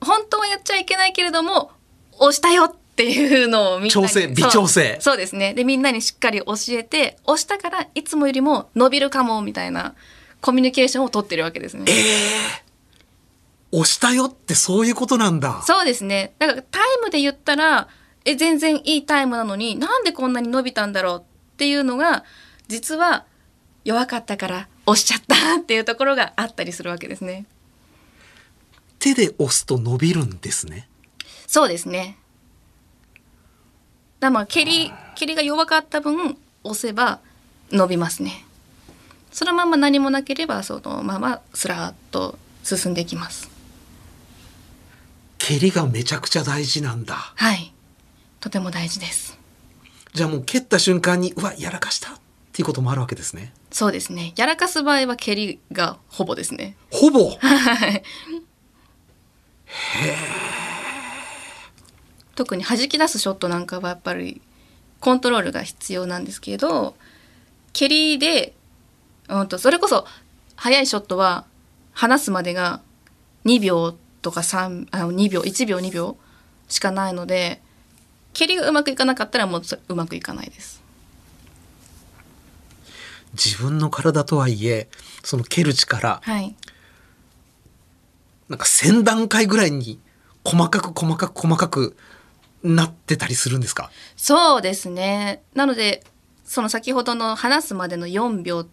[0.00, 1.72] 本当はやっちゃいけないけれども
[2.18, 9.94] 押したよっていうのをみんなに調整微調整そうですねでみんなにしっかり教えて押したからいつもよりも伸びるかもみたいな
[10.40, 11.84] コミュニケーションを取ってるわけですね。
[13.72, 15.62] 押したよってそういうことなんだ。
[15.62, 17.88] そうですねだからタイムで言ったら
[18.24, 22.24] え全然いいタイムなのになんでこんなに伸びたんだろうっていうのが
[22.68, 23.24] 実は
[23.84, 27.46] 弱かったから押しちゃったっていうところがあったりするわけですね。
[29.06, 30.88] 手で押すと伸びるんですね。
[31.46, 32.18] そうですね。
[34.18, 37.20] だまあ蹴り蹴りが弱かった分押せば
[37.70, 38.44] 伸びますね。
[39.30, 43.48] そのまま何もなければそのままスラーっと進んでいきます。
[45.38, 47.14] 蹴りがめちゃくちゃ大事なんだ。
[47.14, 47.72] はい。
[48.40, 49.38] とても大事です。
[50.14, 52.14] じゃあもう蹴った瞬間に、うわ、やらかしたっ
[52.52, 53.52] ていうこともあるわけですね。
[53.70, 54.32] そうですね。
[54.36, 56.74] やらかす場合は蹴りがほぼですね。
[56.90, 57.36] ほぼ？
[57.38, 58.02] はい。
[62.34, 64.40] 特に弾き出すショットなんかはやっぱり
[65.00, 66.96] コントロールが必要なんですけど
[67.72, 68.54] 蹴りで、
[69.28, 70.06] うん、とそれこそ
[70.56, 71.44] 速いショットは
[71.92, 72.80] 離すまでが
[73.44, 76.16] 2秒とか3あ2秒1秒2秒
[76.68, 77.60] しかないので
[78.32, 80.82] 蹴りがうまくいかなかったらもうそうまくいかないです。
[83.32, 84.88] 自分の体とはいえ、
[85.22, 86.54] その蹴る力、はい、
[88.48, 89.98] なんか1000段階ぐらいに
[90.44, 91.96] 細かく細かく細かく
[92.62, 93.90] なってたりするんですか？
[94.16, 95.42] そうですね。
[95.54, 96.04] なので、
[96.44, 98.66] その先ほどの話すまでの4秒っ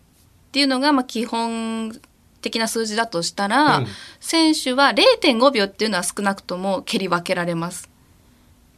[0.52, 2.00] ていうのが、まあ、基本
[2.42, 3.88] 的な数字だとしたら、うん
[4.20, 7.90] 選手は0.5秒っていうのは少なくとも蹴り分けられます。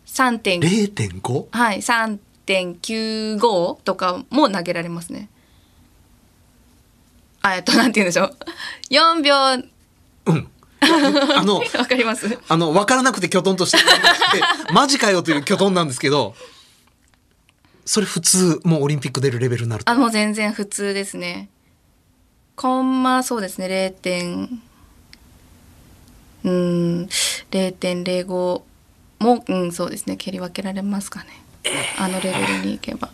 [0.07, 0.39] 3.
[0.39, 1.47] 点 ?0.5?
[1.51, 5.29] はい、3.95とかも投げられますね。
[7.41, 8.35] あえっと、なんて言うんでしょう。
[8.89, 9.57] 4秒、わう
[10.33, 10.49] ん。
[11.35, 13.77] あの、 かりますあの、わからなくてきょとんとして
[14.73, 16.35] マジかよというきょとんなんですけど、
[17.85, 19.91] それ普通、もうオリンピック出るレベルになると。
[19.91, 21.49] あ、もう全然普通ですね。
[22.55, 23.91] コンマそうですね、0.
[23.91, 24.61] 点、
[26.43, 27.09] うーん、
[27.51, 28.61] 0.05
[29.19, 31.27] も、うん、そうですね、蹴り分けられますかね。
[31.97, 33.09] あのレベルに行けば。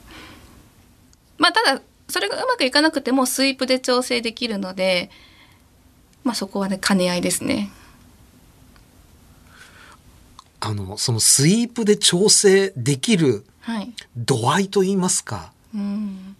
[1.37, 5.09] まあ、ただ、それがうまくいかなくても、スイープで調整できるので、
[6.23, 7.69] まあ、そこはね、兼ね合いですね。
[10.59, 13.93] あの、そのスイープで調整できるはい。
[14.17, 16.35] 度合いといいますか、うん。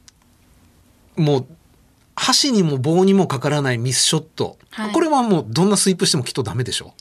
[1.15, 1.45] もう、
[2.15, 4.57] 箸にも棒にもかからないミスショット。
[4.71, 6.93] はいこれはもうどんなスイープしてもきっとダメでしょ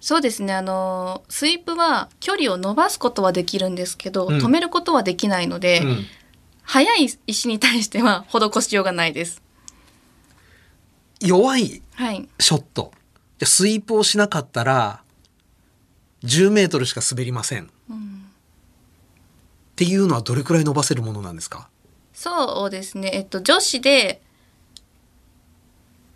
[0.00, 6.06] そうですねあのスイープは距離を伸ばすことはできるんですけど、うん止めることはできないので、うん。
[6.62, 9.42] 速い石に対しては施しようがないです。
[11.20, 12.92] 弱いはい、ショット。
[13.38, 15.02] じゃあスイープをしなかったら、
[16.24, 17.64] 10メートルしか滑りません。
[17.64, 17.68] っ
[19.76, 21.68] ていうのはどれくらい伸ばせるものなんですか？
[22.12, 24.20] そうですねえっと女子で、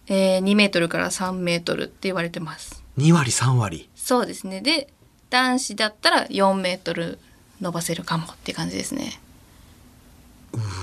[0.08, 2.82] えー、2メートルから3メートルって言われてます。
[2.98, 3.88] ?2 割3割。
[3.94, 4.88] そうですねで
[5.30, 7.20] 男子だったら4メートル
[7.60, 9.20] 伸ばせるかもって感じですね。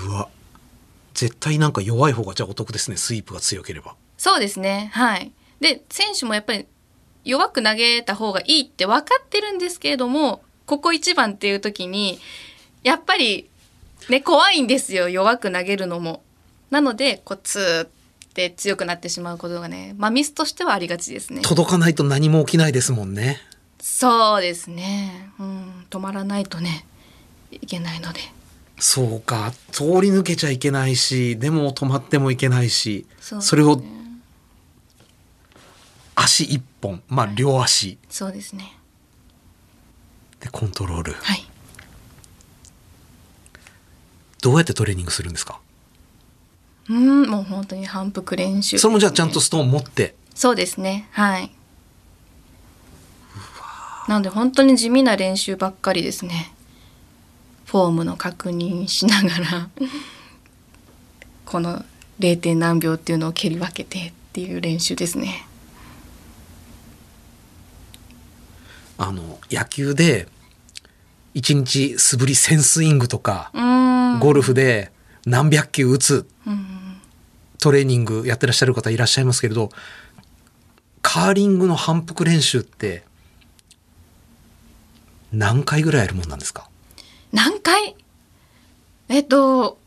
[0.06, 0.28] うわ。
[1.12, 2.96] 絶対なんか弱い方がじゃあお得ですね。
[2.96, 3.94] スイープが強ければ。
[4.20, 5.32] そうですねはい。
[5.60, 6.66] で選手もやっぱり
[7.24, 12.18] 弱く投げた方がいいって分かってるんですけれどもここ一番っていう時に
[12.82, 13.48] やっぱり
[14.10, 16.22] ね怖いんですよ弱く投げるのも。
[16.68, 17.88] なのでこうツーっ
[18.34, 21.40] て強くなってしまうことがねまあミスとしてはありがちですね。
[21.40, 23.38] 届かないと何も起きないですもんね。
[23.80, 26.84] そうですね、うん、止まらないとね
[27.50, 28.20] いけないので
[28.78, 33.82] そうか通り抜けちゃいけないしでも止まってもいけないしそねそれを
[36.22, 37.98] 足一本まあ両足。
[38.08, 38.76] そうですね。
[40.40, 41.12] でコントロール。
[41.14, 41.46] はい。
[44.42, 45.60] どうやってトレーニングするんですか？
[46.88, 48.76] うんもう本当に反復練習。
[48.76, 50.14] ね、それもじゃあちゃんとストーン持って。
[50.34, 51.08] そうですね。
[51.12, 51.50] はい。
[54.08, 56.52] なので本当に地味な練習ばっかりですね。
[57.66, 59.68] フォームの確認しながら。
[61.44, 61.84] この
[62.20, 62.38] 0.
[62.38, 65.46] 点何秒っていうのを蹴り分けてっていう練習ですね
[69.02, 70.28] あの野球で
[71.32, 73.60] 一日素振り1000スイングとか、う
[74.16, 74.18] ん。
[74.20, 74.92] ゴルフで
[75.24, 76.66] 何百球打つうん。
[77.58, 79.70] トレーニングやってらっしゃる方いらっしゃいますけれど
[81.02, 83.04] カーリングの反復練習って
[85.32, 86.68] 何回ぐらいやるもんなんですか？
[87.32, 87.96] 何回？
[89.08, 89.78] えっと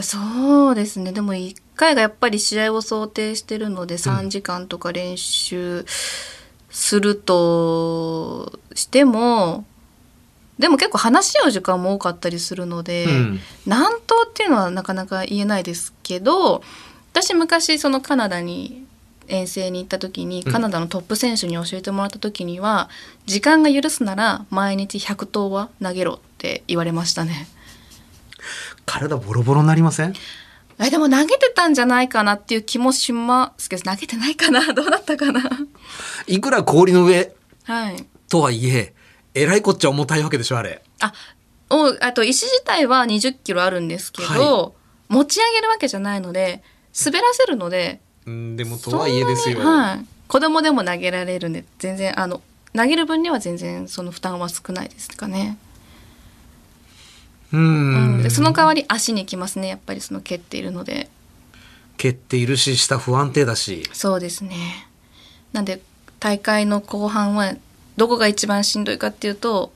[0.00, 1.12] そうですね。
[1.12, 5.84] でも1回がやっぱり試合を想定してるので3時間とか練習
[6.72, 9.64] するとしても、
[10.58, 13.40] でも結構話し合う時間も多かったりするので、うん。
[13.66, 16.62] 何頭っていうのはなかなか言えないですけど
[17.12, 18.86] 私昔そのカナダに
[19.28, 22.88] 遠征に行った時にカナダのトップ選手に教えてもらった時には、
[23.26, 27.48] 時間が許すなら毎日100投は投げろって言われましたね。
[28.84, 30.14] 体ボロボロになりません？
[30.86, 34.60] えでも投げてたんじゃないかなっていう気もしますけど投げてないかな？
[34.74, 35.42] どうだったかな？
[36.26, 37.32] いくら氷の上
[37.64, 38.06] はい。
[38.28, 38.94] とはいえ
[39.34, 40.82] えらいこっちゃ重たいわけでしょあれ。
[41.00, 41.12] あ
[41.70, 44.72] おあと石自体は2 0キロあるんですけど、は
[45.08, 46.62] 持ち上げるわけじゃないので
[47.04, 52.40] 滑らせるのでうんでもとはいえですよ、はい、子供でも投げられるんで全然あの
[52.74, 55.58] 投げる分には全然その負担は少ないですかね、
[57.52, 57.60] うう
[58.22, 58.28] んん。
[58.28, 59.68] でその代わり足にきますね。
[59.68, 61.08] やっぱりその蹴っているので。
[61.96, 63.88] 蹴っているし下不安定だし。
[63.92, 64.88] そうですね。
[65.52, 65.80] なんで
[66.20, 67.54] 大会の後半は
[67.96, 69.72] どこが一番しんどいかっていうと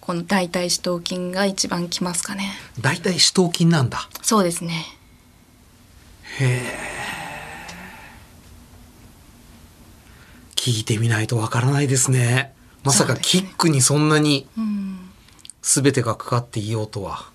[0.00, 2.52] この大腿四頭筋が一番きますかね。
[2.80, 4.08] 大体四頭筋なんだ。
[4.22, 4.84] そうですね。
[10.56, 12.54] 聞いてみないとわからないですね。
[12.84, 14.98] まさかキックにそんなにうん。
[15.62, 17.31] 全てがかかっていようとは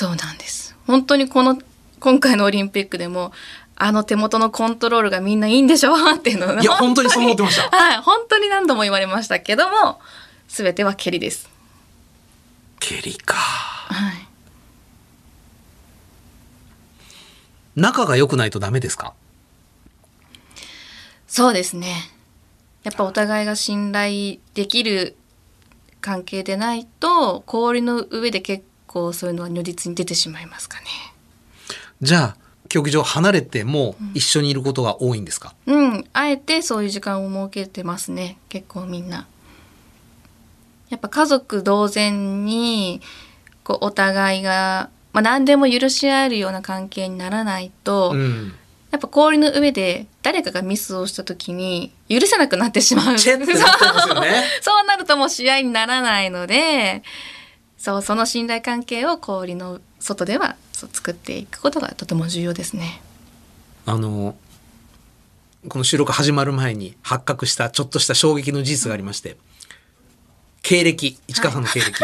[0.00, 0.74] そうなんです。
[0.86, 1.58] 本当にこの
[1.98, 3.32] 今回のオリンピックでも
[3.76, 5.92] あの手元のコントロールがみんないいんでしょ？
[6.16, 7.68] っていうのをいや本当にそう思ってました。
[7.76, 7.96] はい。
[7.98, 10.00] 本当に何度も言われましたけども
[10.48, 11.50] 全ては蹴りです。
[12.78, 13.34] 蹴りか。
[13.36, 14.26] はい。
[17.76, 19.12] 仲が良くないとダメですか？
[21.28, 22.10] そうですね。
[22.84, 25.14] やっぱお互いが信頼できる
[26.00, 30.86] 関係でないと氷の上で結構そういうのは如実に出てしまいますかね。
[32.02, 32.36] じゃあ
[32.68, 38.36] 競技場離れても一緒にいることが多いんですか、うんあえてそういう時間を設けてますね。
[38.48, 39.28] 結構みんな。
[40.88, 43.00] やっぱ家族同然に
[43.62, 48.54] こうお互いが、まあ、何でも許し合えるような関係にならないと、うん。
[48.90, 53.18] やっぱ氷の上で誰かがミスをした時に許せなくなってしま う。
[53.18, 53.36] そう
[54.84, 57.04] なるともう試合にならないので、
[57.80, 63.00] そうその信頼関係を氷の外ではそう作っていくことがとても重要ですね。
[63.86, 64.36] あの
[65.66, 69.38] この収録始まる前に発覚したちょっとした衝撃の事実がありまして
[70.62, 72.02] 経歴市川さんの経歴、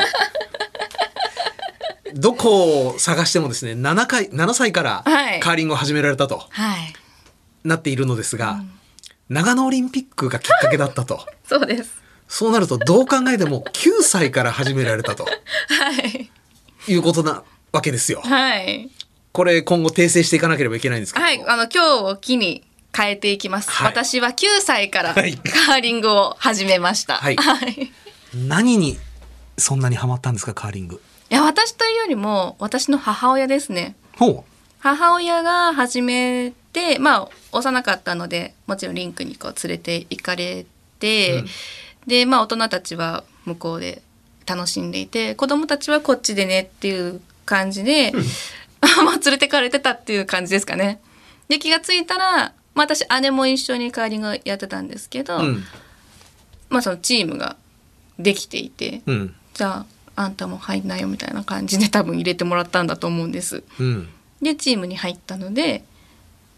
[2.15, 5.41] どこを探してもですね7回7歳からはい。
[5.41, 6.95] カーリングを始められたとはい、
[7.65, 8.63] なっているのですが、
[9.29, 11.21] 長野オリンピックがきっかけだったと。
[11.45, 12.06] そうです。
[12.29, 15.31] そうなるとどう考えても9歳から始められたとは
[15.93, 16.31] い、
[16.89, 18.21] いうことなわけですよ。
[18.23, 18.91] はい、
[19.33, 21.25] これ今後訂正していかなければいけないんですけど。
[21.25, 22.65] も、はい、あの今日を機に
[22.97, 23.71] 変えていきます。
[23.71, 23.89] はい。
[23.89, 25.35] 私は9歳からカはい。
[25.35, 27.15] ーリングを始めました。
[27.17, 27.37] はい。
[27.37, 27.93] はい。
[28.35, 28.99] 何に
[29.59, 31.01] そんなにハマったんですかカーリング？
[31.31, 33.95] いや私というよりも私の母親ですね。
[34.17, 34.45] ほ
[34.79, 40.65] 母親が始めてまあ幼かったのでもちろんリンクにこう連れて行かれ
[40.99, 41.47] て、うん
[42.07, 44.03] でまあ大人たちは向こうで
[44.47, 48.13] 楽しんでいて子供たちはこっちでねっていう感じで、
[49.05, 51.01] まあ連れてかれてたっていう感じですかね。
[51.49, 55.41] で気がついたら、まあ、私姉も一緒にカーリングやってたんですけど、う。
[55.41, 55.65] うん。
[56.69, 57.57] まあそのチームが
[58.19, 59.35] できていて、うん。
[59.55, 59.87] じゃ
[60.17, 63.63] ああんたも入んなよみたいな感じで多分入れてもらったんだと思うんです。
[63.79, 64.09] うん。
[64.43, 65.85] でチームに入ったので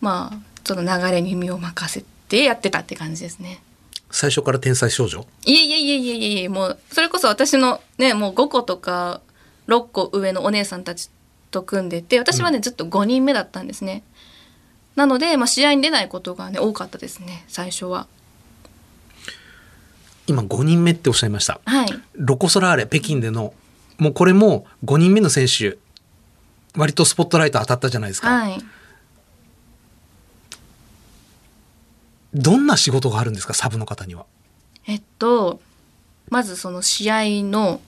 [0.00, 3.60] まあその流れに身を任せてやってたって感じですね。
[4.10, 5.26] 最初から天才少女？
[5.44, 9.20] いえいえいえいえいえいえもうそれこそ私のねもう5個とか
[9.68, 11.10] 6個上のお姉さんたち
[11.50, 14.02] と組んでて私はね、ずっと5人目だったんですね。
[14.96, 18.06] なので、まあ、試合に出ないことがね多かったですね最初は。
[20.26, 21.60] 今5人目っておっしゃいました。
[21.64, 21.88] はい。
[22.14, 23.54] ロコ・ソラーレ北京での
[23.98, 25.78] もうこれも5人目の選手
[26.76, 28.58] 割とスポットライト当たったじゃないですか、はい
[32.38, 34.24] どんな仕事があるんですかサブの方には？
[34.86, 35.60] えっと
[36.30, 37.80] まずその試合の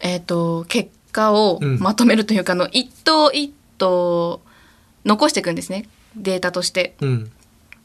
[0.00, 1.78] えっと結果をうん。
[1.78, 4.40] まとめるというか、あの一頭一頭
[5.04, 6.96] 残していくんですねデータとして。
[7.00, 7.30] うん。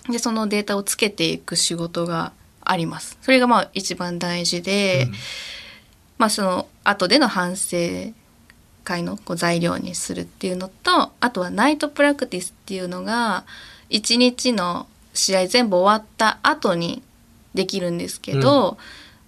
[0.10, 3.20] でそのデータをつけていく仕事があります。
[3.22, 5.14] それがまあ一番大事で、うん。
[6.18, 7.78] まあその後での反省
[8.84, 13.46] 会のこう材料にするっていうのとあとはナイトプラクティスっていうのが
[13.90, 17.02] 一日の試合全部終わった後に
[17.54, 18.78] できるんですけど、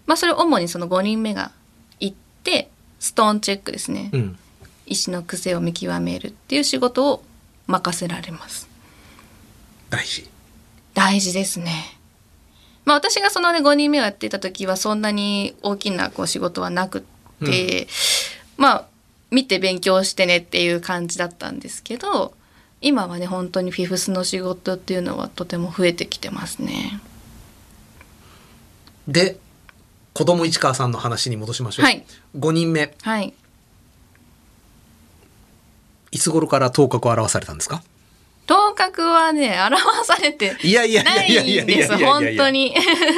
[0.05, 1.51] まあそれ主にその5人目が
[1.99, 4.39] 行ってストーンチェックですね、うん。
[4.85, 7.23] 石の癖を見極めるっていう仕事を
[7.67, 8.69] 任せられます。
[9.89, 10.29] 大事。
[10.93, 11.97] 大事ですね。
[12.85, 17.87] まあ私がそのね5人目をやっていた時はそんなに大きなこう仕事はなくって、
[18.57, 18.85] まあ
[19.31, 22.33] 見て勉強してねっていう感じだったんですけど
[22.81, 26.99] 今はね本当にフィフスの仕事っていうのはとても増えてきてますね。
[29.07, 29.37] で
[30.13, 32.03] 子供市川さんの話に戻しましょう、はい。
[32.37, 32.93] 5人目。
[33.01, 33.33] はい。
[36.11, 37.83] いつ頃から頭角を現されたんですか？
[38.47, 41.63] 頭角はね表されていやいやないいやいや。
[41.63, 41.97] んです。
[41.97, 42.75] 本当に。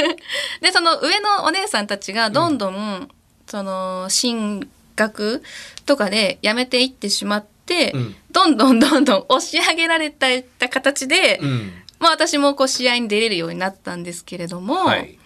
[0.61, 3.09] でその上のお姉さんたちがどんどん、
[3.47, 5.41] その進学
[5.85, 11.71] とかで辞めていってしまって、うんどんどんどんどん押し上げられたいった形で、うん。
[11.99, 15.17] まあ私もこう試合に出れるようになったんですけれども、はい。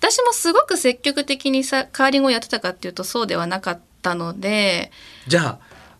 [0.00, 4.90] 私もすごく積極的にさカーリングをやってたかっていうとそうではなかったので
[5.28, 5.58] じゃあ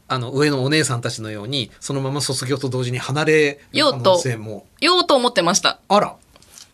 [0.09, 4.67] あの上のお姉さんたちのようにそのまま卒業と同時に離れる可能性も。
[4.81, 5.79] 言おうと思ってました。
[5.89, 6.17] あら。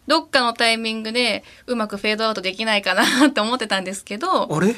[0.07, 4.75] どっかのタイミングでうまくフェードアウトできないかなって思ってたんですけどあれ？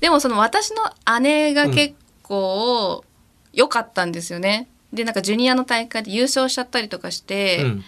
[0.00, 0.82] でもその私の
[1.20, 1.94] 姉が結
[2.24, 3.04] 構
[3.52, 4.68] 良かったんですよね。
[4.92, 7.84] でなんかジュニアの大会で優勝しちゃったりとかして、うん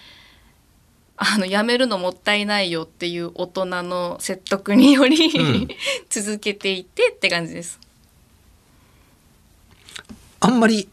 [1.22, 5.68] あのやめるのもったいないよっていう大人の説得により、うん
[6.08, 7.78] 続けていてって感じです。
[10.40, 10.88] あんまり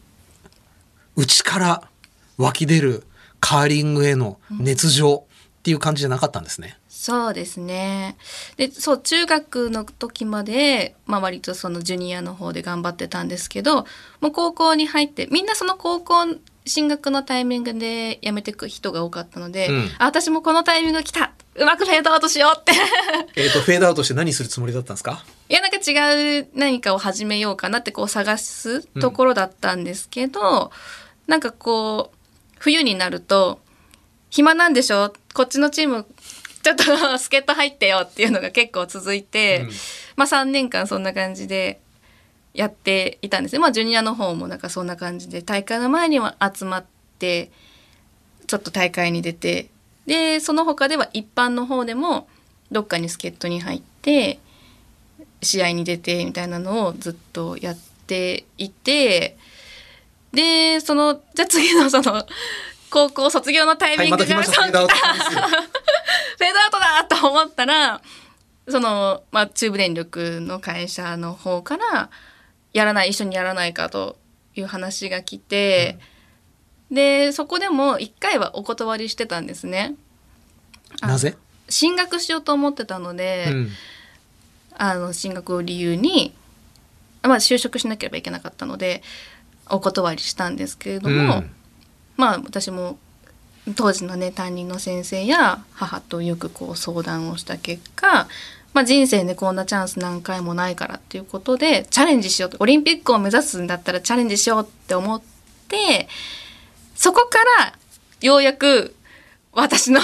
[1.16, 1.88] 内から
[2.36, 3.06] 湧き出る
[3.40, 5.24] カーリングへの熱情
[5.60, 6.78] っていう感じじゃなかったんですね。
[7.00, 8.16] そうですね。
[8.56, 13.86] で、そう、中学の時まで、まあ割とそのジュニアの方で頑張ってたんですけど、
[14.20, 16.26] もう高校に入って、みんなその高校
[16.66, 22.72] 進学のタイミングで辞めていく人が多かったので、うんあ私もこのタイミングが来たうまくフェードアウトしようって。
[23.40, 25.24] えっ、とフェードアウトして何するつもりだったんですか？
[25.48, 30.72] いや、なんか違う何かを始めようかなってこう探すところだったんですけど、
[31.28, 32.16] なんかこう、
[32.58, 33.60] 冬になると、
[34.30, 35.12] 暇なんでしょ？
[35.32, 36.04] こっちのチーム、
[36.62, 39.70] ちょっと助っ人入ってよっていうのが結構続いて、うん
[40.16, 41.80] まあ3年間そんな感じで
[42.54, 43.60] やっていたんですね。
[43.60, 46.84] まあジュニアの方もなんかそんな感じで、大会の前には集まっ
[47.18, 47.52] て、
[48.48, 49.70] ちょっと大会に出て、
[50.06, 52.28] で、その他では一般の方でも、
[52.72, 54.40] どっかに助っ人に入って、
[55.42, 59.36] 試合に出てみたいなのをずっとやっていて
[60.32, 62.24] でそのじゃあ次のその
[62.90, 64.66] 高校卒業のタイはい、ミングが、また来ま。
[64.68, 64.88] フェードアウ
[66.70, 68.00] トだと思ったら
[68.68, 72.10] その、まあ、中部電力の会社の方から
[72.72, 74.16] やらない一緒にやらないかと
[74.54, 75.98] いう話が来て、
[76.90, 79.94] でそこでも一回はお断りしてたんですね。
[81.00, 81.36] あなぜ、
[81.68, 83.70] 進学しようと思ってたので、うん。
[84.80, 86.32] あの進学を理由に、
[87.22, 89.02] まあ、就職しなければいけなかったので
[89.68, 91.57] お断りしたんですけれども、うん
[92.18, 92.98] まあ私も
[93.76, 98.28] 当時のね担任の先生や母とよくこう相談をした結果、
[98.74, 102.56] まあ、人生でこんなチャンス何回もないからっていうことでチャレンジしようと。
[102.60, 105.22] オリンピックを目指すんだったらチャレンジしようって思っ
[105.68, 106.08] て
[106.94, 107.72] そこから
[108.20, 108.96] ようやく
[109.52, 110.00] 私の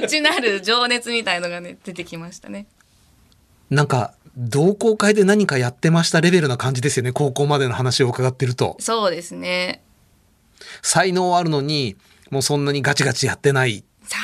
[0.00, 2.66] 内なる情熱みたいのがね出てきましたね。
[3.70, 8.76] なんか同好会で何かやってましたレベルな感じですよね高校までの話を伺ってると。
[8.78, 9.82] そうですね
[10.82, 11.96] 才能あるのに
[12.30, 14.20] もうそんなにガチガチやってない才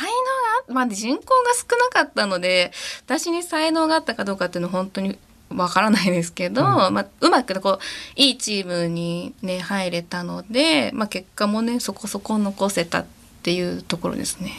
[0.68, 2.72] 能が、まあ、人口が少なかったので
[3.05, 5.18] 私に才能があったかどうかっていうのは本当に
[5.51, 7.78] わからないですけど、まあ、うまくこう
[8.14, 13.07] いいチームにね入れたので、まあ、結果もねそこそこ残せたっ
[13.43, 14.53] ていうところですね。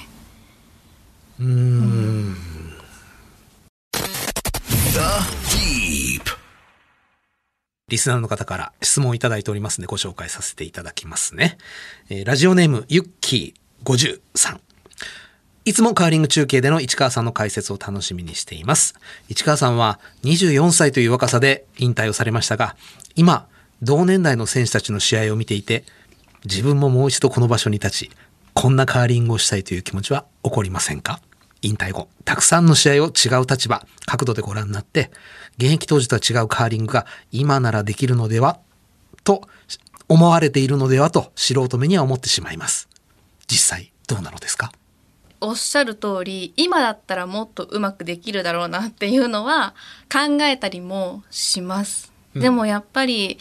[1.39, 2.36] うーん。
[4.91, 5.41] The Deep.
[7.92, 11.58] リスナーの方から質問をいただいておりますのでご紹介させていただきますね。
[12.10, 14.60] えーラジオネームユッキー53。
[15.66, 18.96] いつもカーリング中継での市川さんの解説を楽しみにしています。
[19.28, 22.78] 市川さんは24歳という若さで引退をされましたが、
[23.16, 23.46] 今、
[23.82, 25.84] 同年代の選手たちの試合を見ていて、
[26.46, 28.12] 自分ももう一度この場所に立ち、
[28.54, 31.22] こんなカーリングをしたいという気持ちは起こりませんか？
[31.62, 35.12] 引退後、たくさんの試合を違う立場、角度でご覧になって、
[35.62, 38.59] 現役当時とは違うカーリングが今ならできるのでは
[39.24, 39.47] と
[40.09, 42.89] 思われているのではと素人目には思ってしまいます。
[43.47, 44.72] 実際どうなのですか？
[45.39, 49.76] おっしゃる通り今だったらもっとうまくできるだろうなっていうのは
[50.12, 52.12] 考えたりもします。
[52.34, 53.38] でもやっぱり、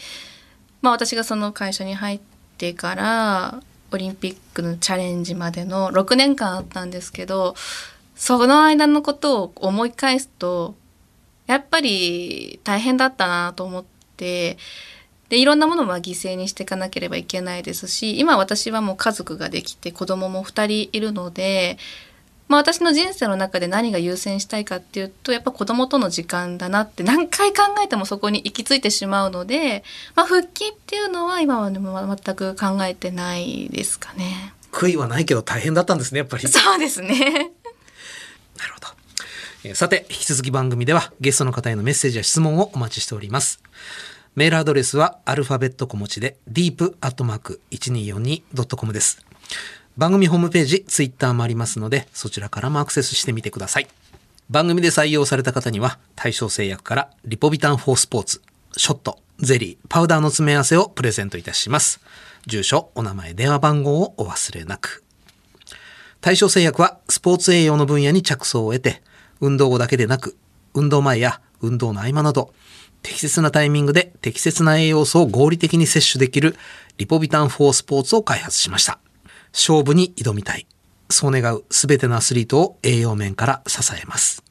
[0.81, 2.19] まあ私がその会社に入っ
[2.57, 3.61] てから
[3.91, 7.55] オリンピックのチャレンジまでの6年間あったんですけど
[8.15, 10.75] その間のことを思い返すと
[11.51, 13.85] やっぱり大変だったなと思っ
[14.15, 14.57] て
[15.27, 21.77] でいろんなものも犠牲にしていかなければいけないですし今私はもう家族ができて子供も2人いるので、
[22.47, 29.83] まあ、私の人生の中で何が優先したいかっていうとやっぱ子供との時間だなって何回考えてもそこに行き着いてしまうので、
[30.15, 34.53] まあ、復帰っていうのは今はでも全く考えてないですかね。
[34.71, 36.47] 悔いはないけど大変だったんですね、やっぱり。
[36.47, 37.09] そうですね。
[38.57, 39.00] なるほど。
[39.63, 43.61] えさて、引き続き番組ではゲストの方へのメッセージや質問をお待ちしております。
[44.35, 49.23] メールアドレスはアルファベット小文字で deep.1242.com です。
[49.97, 53.87] 番組ホームページ、ツイッターもありますので、そちらからもアクセスしてみてください。
[54.49, 58.41] 番組で採用された方には、対象製薬からリポビタン4スポーツ、
[58.75, 61.99] ショット、ゼリー、パウダーの詰め合わせをプレゼントいたします。
[62.47, 65.03] 住所、お名前、電話番号をお忘れなく。
[66.21, 69.01] 対象製薬はスポーツ栄養の分野に着想を得て、
[69.41, 70.37] 運動後だけでなく、
[70.73, 72.53] 運動前や運動の合間など、
[73.01, 76.55] 適切なタイミングで適切な栄養素を合理的に摂取できる
[76.97, 78.99] リポビタン4スポーツを開発しました。
[79.51, 80.67] 勝負に挑みたい。
[81.09, 84.43] そう願うすべてのアスリートを栄養面から支えます。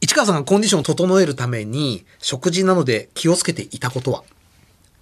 [0.00, 4.24] 市川さんがコンディションを整えるために、食事などで気をつけていたことは？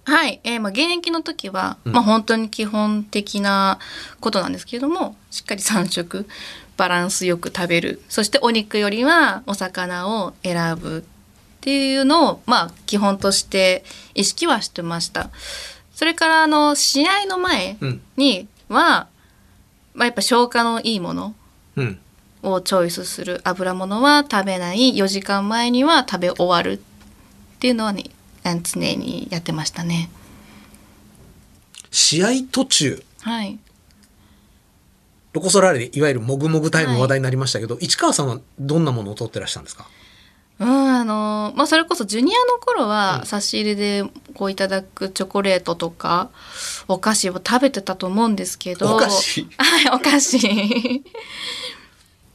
[0.05, 3.79] はい、えーまあ、現役の時は、まあ、本当に基本的な
[4.19, 6.27] ことなんですけれどもしっかり3食
[6.79, 11.01] バランスよく食べるそしてお肉よりはお魚を選ぶっ
[11.59, 13.83] ていうのを、まあ、基本として
[14.15, 15.29] 意識はしてました。
[15.93, 18.01] それからあの試合の前うん。
[18.15, 19.07] には、
[19.93, 21.35] まあ、やっぱ消化のいいもの
[21.75, 21.99] うん。
[22.43, 28.05] をチョイスする油物は食べない4時間前には食べ終わるっていうのはね
[28.63, 30.09] 常にやってましたね。
[31.91, 33.59] 試合途中、はい
[35.39, 39.87] ロコ・ソラーレでいわゆるもぐもぐタイムの話題になりましたけど、市川さんはどんなものを取ってらっしゃるんですか？
[40.59, 44.03] うんあのまあ、それこそジュニアの頃は差し入れで
[44.35, 46.29] こういただくチョコレートとか
[46.89, 49.47] お菓子を食べてたと思うんですけどお菓子？
[49.57, 50.37] はいお菓子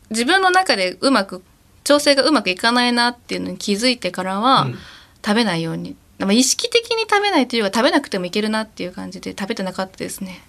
[0.09, 1.43] 自分の中でうまく
[1.85, 4.79] 調整がうまくいかないなっていうのに気づいてからは、うん
[5.27, 10.43] 食べないようにまあ意識的に食べないというか食べなくてもいけるなっていう感じで食べてなかったですね。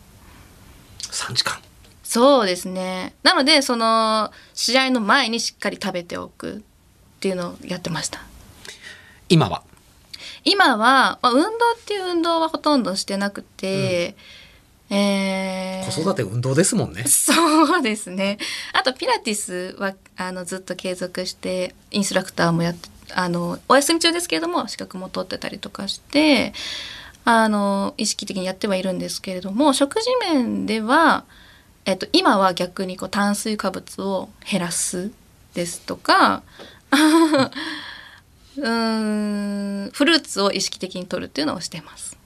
[0.99, 1.57] ?3 時間。
[2.15, 6.59] そうですねなのでその試合の前にしっかり食べておくっ
[7.19, 8.21] ていうのをやってました。
[9.27, 9.63] 今は？
[10.45, 11.51] 今は、まあ、運動っ
[11.85, 14.15] ていう運動はほとんどしてなくて、
[14.89, 17.03] えー子育て運動ですもんね。
[17.03, 18.37] そうですね
[18.71, 26.53] あとピラティスはあのずっと継続してインストラクターもやってあのお休み中ですけれども資格も取ってたりとかして
[27.25, 31.25] あの意識的にやってはいるんですけれども食事面では、
[31.85, 35.11] えっと、今は逆にこう炭水化物を減らす
[35.53, 36.41] ですとか
[38.57, 42.17] うーんフルーツを意識的に取るっていうのをしてます。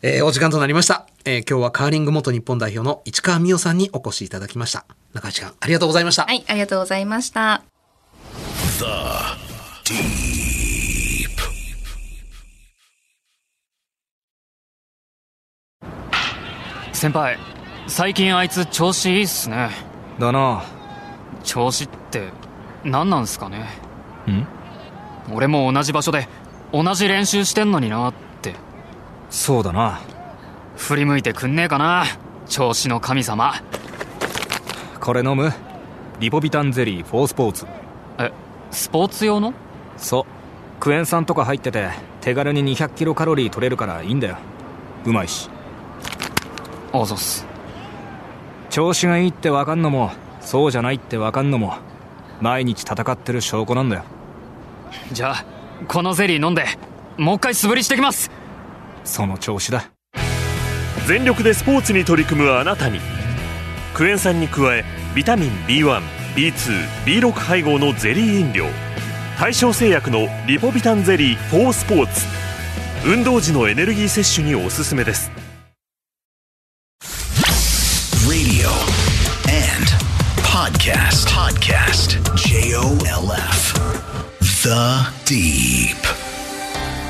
[0.00, 4.84] えーお時間となりました、えー今日はカーリング元日本代表の市川美代さんにお越しいただきました。
[5.12, 6.24] 中井時間ありがとうございました。
[6.24, 7.62] はい、ありがとうございました。
[9.84, 10.28] Deep.
[16.92, 17.57] 先輩
[17.88, 19.70] 最近あいつ調子いいっすね。
[20.18, 20.62] だな。
[21.42, 22.28] 調子って
[22.84, 23.66] 何なんすかね。
[24.28, 24.46] ん？
[25.32, 26.28] 俺も同じ場所で
[26.70, 28.54] 同じ練習してんのになって。
[29.30, 30.00] そうだな。
[30.76, 32.04] 振り向いてくんねえかな
[32.46, 33.54] 調子の神様。
[35.00, 35.50] これ飲む？
[36.20, 37.66] リポビタンゼリー4スポーツ。
[38.18, 38.30] え
[38.70, 39.54] スポーツ用の？
[39.96, 40.24] そう。
[40.78, 41.88] クエン酸とか入ってて
[42.20, 44.36] 手軽に200キロカロリー取れるからいいんだよ。
[45.06, 45.48] うまいし。
[46.92, 47.47] あざっす
[48.78, 51.74] 調子がいいってわかんのもそうじゃないってわかんのも
[52.40, 54.04] 毎日戦ってる証拠なんだよ。
[55.10, 55.44] じゃあ
[55.88, 56.64] このゼリー飲んで
[57.16, 58.30] もう一回素振りしてきます。
[59.02, 59.90] その調子だ。
[61.08, 63.00] 全力でスポーツに取り組むあなたに
[63.94, 68.66] クエン酸に加えビタミン B1B2B6 配合のゼリー飲料
[69.40, 72.24] 大正製薬のリポビタンゼリー4スポーツ
[73.04, 75.32] 運動時のエネルギー摂取におすすめです
[80.88, 81.28] podcast.
[81.28, 82.34] Podcast.
[82.34, 83.74] J O L F.
[84.40, 84.70] The
[85.26, 85.96] Deep.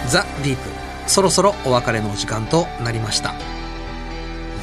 [0.09, 3.35] ザ・ディープそろそろお別れのお時間となりました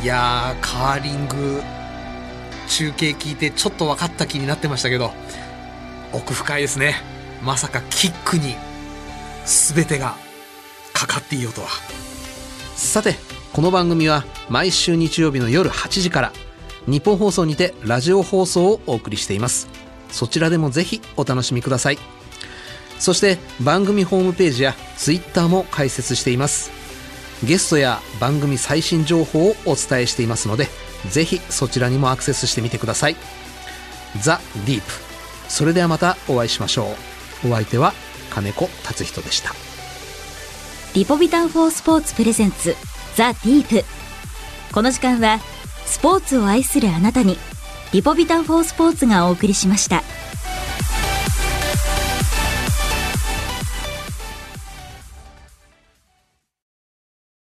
[0.03, 1.61] いやーカーリング
[2.67, 5.11] 中継聞いてちょっと分かった気になってましたけど
[6.11, 6.95] 奥深いですね
[7.41, 8.55] まさかキックに
[9.45, 10.15] 全てが
[10.93, 11.67] かかっていようとは
[12.75, 13.15] さて
[13.53, 16.33] この番組は毎週日曜日の夜8時から
[16.87, 19.67] 日本放送にてラジオ放送をお送りしています。
[20.11, 21.97] そちらでもぜひお楽しみください。
[22.99, 26.71] そして番組ホームページやツイッターも開設しています。
[27.43, 30.67] ゲストや番組最新情報をお伝えしていますので
[31.09, 33.15] ぜひそちらにもアクセスしてみてください。
[34.21, 34.85] ザ・ディープ。
[35.49, 36.95] それではまたお会いしましょ
[37.43, 37.49] う。
[37.49, 37.93] お相手は
[38.29, 39.53] 金子達人でした。
[40.93, 42.75] リポビタン4スポーツプレゼンツ
[43.15, 43.85] ザ・ディープ。
[44.73, 45.39] この時間は
[45.85, 47.37] スポーツを愛するあなたに
[47.93, 50.03] リポビタン4スポーツがお送りしました。